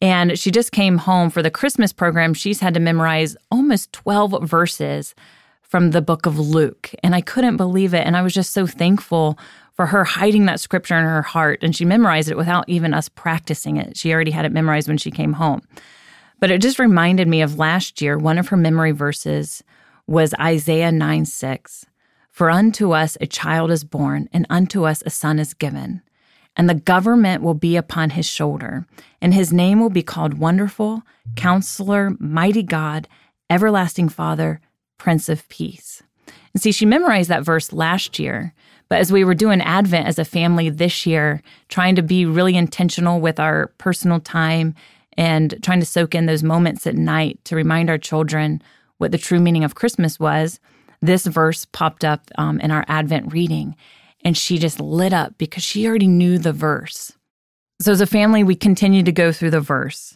And 0.00 0.38
she 0.38 0.52
just 0.52 0.70
came 0.70 0.98
home 0.98 1.30
for 1.30 1.42
the 1.42 1.50
Christmas 1.50 1.92
program. 1.92 2.32
She's 2.32 2.60
had 2.60 2.74
to 2.74 2.80
memorize 2.80 3.36
almost 3.50 3.92
12 3.92 4.48
verses 4.48 5.16
from 5.62 5.90
the 5.90 6.00
book 6.00 6.26
of 6.26 6.38
Luke. 6.38 6.92
And 7.02 7.12
I 7.12 7.20
couldn't 7.20 7.56
believe 7.56 7.92
it. 7.92 8.06
And 8.06 8.16
I 8.16 8.22
was 8.22 8.32
just 8.32 8.52
so 8.52 8.68
thankful 8.68 9.36
for 9.72 9.86
her 9.86 10.04
hiding 10.04 10.44
that 10.44 10.60
scripture 10.60 10.96
in 10.96 11.02
her 11.02 11.22
heart. 11.22 11.58
And 11.60 11.74
she 11.74 11.84
memorized 11.84 12.30
it 12.30 12.36
without 12.36 12.68
even 12.68 12.94
us 12.94 13.08
practicing 13.08 13.76
it. 13.76 13.96
She 13.96 14.14
already 14.14 14.30
had 14.30 14.44
it 14.44 14.52
memorized 14.52 14.86
when 14.86 14.96
she 14.96 15.10
came 15.10 15.32
home. 15.32 15.60
But 16.38 16.52
it 16.52 16.62
just 16.62 16.78
reminded 16.78 17.26
me 17.26 17.42
of 17.42 17.58
last 17.58 18.00
year. 18.00 18.16
One 18.16 18.38
of 18.38 18.46
her 18.50 18.56
memory 18.56 18.92
verses 18.92 19.64
was 20.06 20.34
Isaiah 20.38 20.92
9 20.92 21.24
6. 21.24 21.86
For 22.40 22.50
unto 22.50 22.92
us 22.92 23.18
a 23.20 23.26
child 23.26 23.70
is 23.70 23.84
born, 23.84 24.30
and 24.32 24.46
unto 24.48 24.84
us 24.84 25.02
a 25.04 25.10
son 25.10 25.38
is 25.38 25.52
given. 25.52 26.00
And 26.56 26.70
the 26.70 26.74
government 26.74 27.42
will 27.42 27.52
be 27.52 27.76
upon 27.76 28.08
his 28.08 28.24
shoulder, 28.24 28.86
and 29.20 29.34
his 29.34 29.52
name 29.52 29.78
will 29.78 29.90
be 29.90 30.02
called 30.02 30.38
Wonderful, 30.38 31.02
Counselor, 31.36 32.16
Mighty 32.18 32.62
God, 32.62 33.08
Everlasting 33.50 34.08
Father, 34.08 34.58
Prince 34.96 35.28
of 35.28 35.46
Peace. 35.50 36.02
And 36.54 36.62
see, 36.62 36.72
she 36.72 36.86
memorized 36.86 37.28
that 37.28 37.44
verse 37.44 37.74
last 37.74 38.18
year. 38.18 38.54
But 38.88 39.00
as 39.00 39.12
we 39.12 39.22
were 39.22 39.34
doing 39.34 39.60
Advent 39.60 40.06
as 40.06 40.18
a 40.18 40.24
family 40.24 40.70
this 40.70 41.04
year, 41.04 41.42
trying 41.68 41.94
to 41.96 42.02
be 42.02 42.24
really 42.24 42.56
intentional 42.56 43.20
with 43.20 43.38
our 43.38 43.66
personal 43.76 44.18
time 44.18 44.74
and 45.14 45.62
trying 45.62 45.80
to 45.80 45.84
soak 45.84 46.14
in 46.14 46.24
those 46.24 46.42
moments 46.42 46.86
at 46.86 46.94
night 46.94 47.38
to 47.44 47.54
remind 47.54 47.90
our 47.90 47.98
children 47.98 48.62
what 48.96 49.12
the 49.12 49.18
true 49.18 49.40
meaning 49.40 49.62
of 49.62 49.74
Christmas 49.74 50.18
was, 50.18 50.58
this 51.02 51.26
verse 51.26 51.64
popped 51.64 52.04
up 52.04 52.30
um, 52.36 52.60
in 52.60 52.70
our 52.70 52.84
Advent 52.88 53.32
reading. 53.32 53.76
And 54.22 54.36
she 54.36 54.58
just 54.58 54.80
lit 54.80 55.12
up 55.12 55.38
because 55.38 55.62
she 55.62 55.86
already 55.86 56.08
knew 56.08 56.38
the 56.38 56.52
verse. 56.52 57.12
So 57.80 57.92
as 57.92 58.02
a 58.02 58.06
family, 58.06 58.44
we 58.44 58.54
continue 58.54 59.02
to 59.02 59.12
go 59.12 59.32
through 59.32 59.52
the 59.52 59.60
verse. 59.60 60.14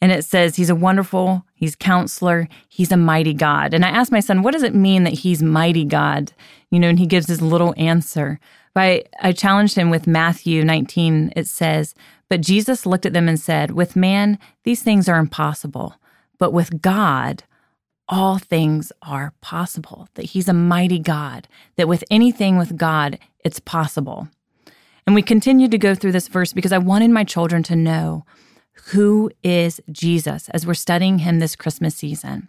And 0.00 0.10
it 0.12 0.24
says, 0.24 0.56
He's 0.56 0.70
a 0.70 0.74
wonderful, 0.74 1.44
He's 1.54 1.76
counselor, 1.76 2.48
He's 2.68 2.92
a 2.92 2.96
mighty 2.96 3.34
God. 3.34 3.74
And 3.74 3.84
I 3.84 3.90
asked 3.90 4.12
my 4.12 4.20
son, 4.20 4.42
What 4.42 4.52
does 4.52 4.62
it 4.62 4.74
mean 4.74 5.04
that 5.04 5.14
He's 5.14 5.42
mighty 5.42 5.84
God? 5.84 6.32
You 6.70 6.80
know, 6.80 6.88
and 6.88 6.98
he 6.98 7.06
gives 7.06 7.28
his 7.28 7.40
little 7.40 7.74
answer. 7.76 8.40
But 8.74 8.80
I, 8.80 9.04
I 9.22 9.32
challenged 9.32 9.76
him 9.76 9.90
with 9.90 10.06
Matthew 10.06 10.64
19. 10.64 11.32
It 11.36 11.46
says, 11.46 11.94
But 12.28 12.40
Jesus 12.40 12.84
looked 12.84 13.06
at 13.06 13.12
them 13.12 13.28
and 13.28 13.38
said, 13.38 13.70
With 13.70 13.96
man, 13.96 14.38
these 14.64 14.82
things 14.82 15.08
are 15.08 15.18
impossible. 15.18 15.94
But 16.38 16.52
with 16.52 16.82
God, 16.82 17.44
all 18.08 18.38
things 18.38 18.92
are 19.02 19.32
possible, 19.40 20.08
that 20.14 20.26
He's 20.26 20.48
a 20.48 20.52
mighty 20.52 20.98
God, 20.98 21.48
that 21.76 21.88
with 21.88 22.04
anything 22.10 22.58
with 22.58 22.76
God, 22.76 23.18
it's 23.44 23.60
possible. 23.60 24.28
And 25.06 25.14
we 25.14 25.22
continue 25.22 25.68
to 25.68 25.78
go 25.78 25.94
through 25.94 26.12
this 26.12 26.28
verse 26.28 26.52
because 26.52 26.72
I 26.72 26.78
wanted 26.78 27.10
my 27.10 27.24
children 27.24 27.62
to 27.64 27.76
know 27.76 28.24
who 28.92 29.30
is 29.42 29.80
Jesus 29.90 30.48
as 30.50 30.66
we're 30.66 30.74
studying 30.74 31.20
Him 31.20 31.38
this 31.38 31.56
Christmas 31.56 31.94
season. 31.94 32.48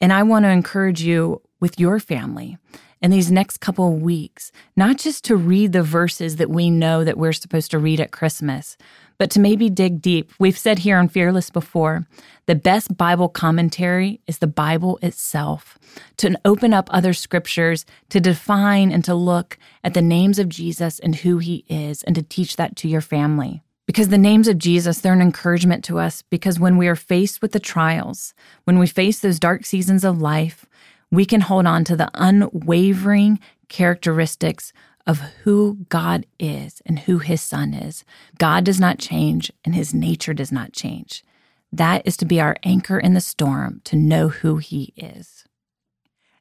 And 0.00 0.12
I 0.12 0.22
want 0.22 0.44
to 0.44 0.50
encourage 0.50 1.02
you 1.02 1.40
with 1.60 1.80
your 1.80 1.98
family 1.98 2.58
in 3.02 3.10
these 3.10 3.30
next 3.30 3.58
couple 3.58 3.92
of 3.92 4.02
weeks, 4.02 4.52
not 4.76 4.98
just 4.98 5.24
to 5.24 5.36
read 5.36 5.72
the 5.72 5.82
verses 5.82 6.36
that 6.36 6.50
we 6.50 6.70
know 6.70 7.04
that 7.04 7.18
we're 7.18 7.32
supposed 7.32 7.70
to 7.70 7.78
read 7.78 8.00
at 8.00 8.10
Christmas, 8.10 8.76
but 9.18 9.30
to 9.30 9.40
maybe 9.40 9.70
dig 9.70 10.00
deep. 10.00 10.32
We've 10.38 10.58
said 10.58 10.80
here 10.80 10.98
on 10.98 11.08
Fearless 11.08 11.50
before 11.50 12.06
the 12.46 12.54
best 12.54 12.96
Bible 12.96 13.28
commentary 13.28 14.20
is 14.26 14.38
the 14.38 14.46
Bible 14.46 14.98
itself. 15.02 15.78
To 16.18 16.38
open 16.44 16.72
up 16.72 16.88
other 16.92 17.12
scriptures, 17.12 17.84
to 18.10 18.20
define 18.20 18.92
and 18.92 19.04
to 19.04 19.14
look 19.14 19.58
at 19.82 19.94
the 19.94 20.02
names 20.02 20.38
of 20.38 20.48
Jesus 20.48 20.98
and 21.00 21.16
who 21.16 21.38
he 21.38 21.64
is, 21.68 22.02
and 22.04 22.14
to 22.14 22.22
teach 22.22 22.56
that 22.56 22.76
to 22.76 22.88
your 22.88 23.00
family. 23.00 23.62
Because 23.86 24.08
the 24.08 24.18
names 24.18 24.48
of 24.48 24.58
Jesus, 24.58 25.00
they're 25.00 25.12
an 25.12 25.22
encouragement 25.22 25.84
to 25.84 25.98
us 25.98 26.22
because 26.22 26.58
when 26.58 26.76
we 26.76 26.88
are 26.88 26.96
faced 26.96 27.40
with 27.40 27.52
the 27.52 27.60
trials, 27.60 28.34
when 28.64 28.78
we 28.78 28.86
face 28.86 29.20
those 29.20 29.38
dark 29.38 29.64
seasons 29.64 30.04
of 30.04 30.20
life, 30.20 30.66
we 31.10 31.24
can 31.24 31.40
hold 31.40 31.66
on 31.66 31.84
to 31.84 31.96
the 31.96 32.10
unwavering 32.14 33.38
characteristics 33.68 34.72
of 35.06 35.20
who 35.44 35.86
God 35.88 36.26
is 36.38 36.82
and 36.84 37.00
who 37.00 37.18
his 37.18 37.40
son 37.40 37.74
is. 37.74 38.04
God 38.38 38.64
does 38.64 38.80
not 38.80 38.98
change 38.98 39.52
and 39.64 39.74
his 39.74 39.94
nature 39.94 40.34
does 40.34 40.50
not 40.50 40.72
change. 40.72 41.24
That 41.72 42.02
is 42.04 42.16
to 42.18 42.24
be 42.24 42.40
our 42.40 42.56
anchor 42.62 42.98
in 42.98 43.14
the 43.14 43.20
storm, 43.20 43.80
to 43.84 43.96
know 43.96 44.28
who 44.28 44.56
he 44.56 44.92
is. 44.96 45.44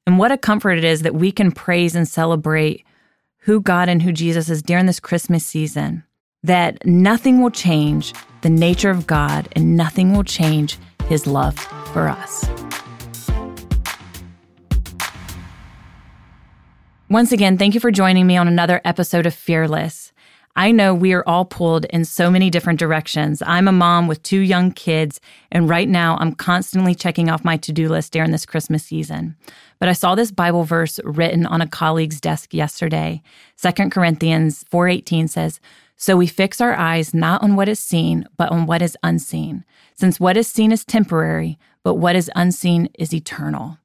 And 0.07 0.17
what 0.17 0.31
a 0.31 0.37
comfort 0.37 0.77
it 0.77 0.83
is 0.83 1.01
that 1.01 1.15
we 1.15 1.31
can 1.31 1.51
praise 1.51 1.95
and 1.95 2.07
celebrate 2.07 2.85
who 3.39 3.61
God 3.61 3.89
and 3.89 4.01
who 4.01 4.11
Jesus 4.11 4.49
is 4.49 4.61
during 4.61 4.85
this 4.85 4.99
Christmas 4.99 5.45
season. 5.45 6.03
That 6.43 6.85
nothing 6.85 7.41
will 7.41 7.51
change 7.51 8.13
the 8.41 8.49
nature 8.49 8.91
of 8.91 9.07
God 9.07 9.47
and 9.53 9.75
nothing 9.75 10.13
will 10.13 10.23
change 10.23 10.77
his 11.07 11.25
love 11.25 11.57
for 11.91 12.07
us. 12.07 12.64
Once 17.07 17.31
again, 17.31 17.55
thank 17.55 17.75
you 17.75 17.79
for 17.79 17.91
joining 17.91 18.25
me 18.25 18.35
on 18.35 18.47
another 18.47 18.81
episode 18.83 19.27
of 19.27 19.33
Fearless. 19.35 20.11
I 20.55 20.71
know 20.71 20.91
we 20.95 21.13
are 21.13 21.23
all 21.27 21.45
pulled 21.45 21.85
in 21.85 22.03
so 22.03 22.31
many 22.31 22.49
different 22.49 22.79
directions. 22.79 23.43
I'm 23.45 23.67
a 23.67 23.71
mom 23.71 24.07
with 24.07 24.23
two 24.23 24.39
young 24.39 24.71
kids, 24.71 25.21
and 25.51 25.69
right 25.69 25.87
now 25.87 26.17
I'm 26.19 26.33
constantly 26.33 26.95
checking 26.95 27.29
off 27.29 27.45
my 27.45 27.57
to 27.57 27.71
do 27.71 27.89
list 27.89 28.11
during 28.11 28.31
this 28.31 28.47
Christmas 28.47 28.85
season. 28.85 29.35
But 29.77 29.87
I 29.87 29.93
saw 29.93 30.15
this 30.15 30.31
Bible 30.31 30.63
verse 30.63 30.99
written 31.03 31.45
on 31.45 31.61
a 31.61 31.67
colleague's 31.67 32.19
desk 32.19 32.55
yesterday. 32.55 33.21
2 33.55 33.91
Corinthians 33.91 34.65
4:18 34.71 35.27
says, 35.27 35.59
"So 35.95 36.17
we 36.17 36.25
fix 36.25 36.59
our 36.59 36.73
eyes 36.73 37.13
not 37.13 37.43
on 37.43 37.55
what 37.55 37.69
is 37.69 37.79
seen, 37.79 38.25
but 38.35 38.51
on 38.51 38.65
what 38.65 38.81
is 38.81 38.97
unseen, 39.03 39.63
since 39.93 40.19
what 40.19 40.37
is 40.37 40.47
seen 40.47 40.71
is 40.71 40.83
temporary, 40.83 41.59
but 41.83 41.95
what 41.95 42.15
is 42.15 42.31
unseen 42.35 42.89
is 42.97 43.13
eternal." 43.13 43.77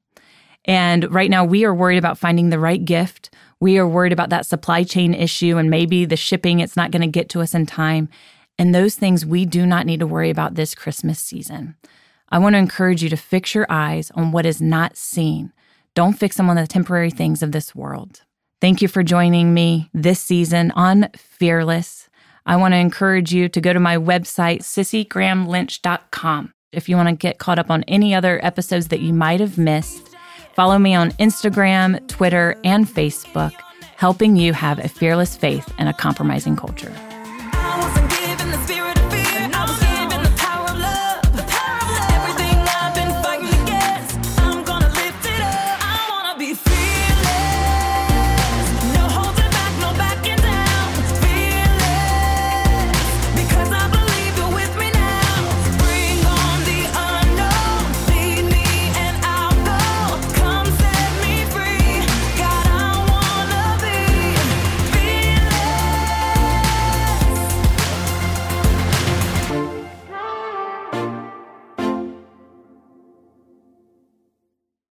And 0.65 1.11
right 1.13 1.29
now, 1.29 1.43
we 1.43 1.65
are 1.65 1.73
worried 1.73 1.97
about 1.97 2.17
finding 2.17 2.49
the 2.49 2.59
right 2.59 2.83
gift. 2.83 3.29
We 3.59 3.77
are 3.77 3.87
worried 3.87 4.13
about 4.13 4.29
that 4.29 4.45
supply 4.45 4.83
chain 4.83 5.13
issue 5.13 5.57
and 5.57 5.69
maybe 5.69 6.05
the 6.05 6.17
shipping, 6.17 6.59
it's 6.59 6.77
not 6.77 6.91
going 6.91 7.01
to 7.01 7.07
get 7.07 7.29
to 7.29 7.41
us 7.41 7.53
in 7.53 7.65
time. 7.65 8.09
And 8.57 8.73
those 8.73 8.95
things 8.95 9.25
we 9.25 9.45
do 9.45 9.65
not 9.65 9.85
need 9.85 9.99
to 10.01 10.07
worry 10.07 10.29
about 10.29 10.55
this 10.55 10.75
Christmas 10.75 11.19
season. 11.19 11.75
I 12.29 12.39
want 12.39 12.53
to 12.53 12.59
encourage 12.59 13.03
you 13.03 13.09
to 13.09 13.17
fix 13.17 13.53
your 13.53 13.65
eyes 13.69 14.11
on 14.11 14.31
what 14.31 14.45
is 14.45 14.61
not 14.61 14.97
seen. 14.97 15.51
Don't 15.95 16.13
fix 16.13 16.37
them 16.37 16.49
on 16.49 16.55
the 16.55 16.67
temporary 16.67 17.11
things 17.11 17.43
of 17.43 17.51
this 17.51 17.75
world. 17.75 18.21
Thank 18.61 18.81
you 18.81 18.87
for 18.87 19.03
joining 19.03 19.53
me 19.53 19.89
this 19.93 20.19
season 20.19 20.71
on 20.71 21.09
Fearless. 21.17 22.07
I 22.45 22.55
want 22.55 22.73
to 22.73 22.77
encourage 22.77 23.33
you 23.33 23.49
to 23.49 23.61
go 23.61 23.73
to 23.73 23.79
my 23.79 23.97
website, 23.97 24.61
cissiegrahamlynch.com. 24.61 26.53
If 26.71 26.87
you 26.87 26.95
want 26.95 27.09
to 27.09 27.15
get 27.15 27.37
caught 27.37 27.59
up 27.59 27.69
on 27.69 27.83
any 27.83 28.15
other 28.15 28.39
episodes 28.43 28.87
that 28.87 29.01
you 29.01 29.13
might 29.13 29.39
have 29.41 29.57
missed, 29.57 30.10
Follow 30.53 30.77
me 30.77 30.95
on 30.95 31.11
Instagram, 31.11 32.05
Twitter, 32.07 32.55
and 32.63 32.87
Facebook, 32.87 33.53
helping 33.95 34.35
you 34.35 34.53
have 34.53 34.79
a 34.79 34.87
fearless 34.87 35.35
faith 35.37 35.73
in 35.79 35.87
a 35.87 35.93
compromising 35.93 36.55
culture. 36.55 36.93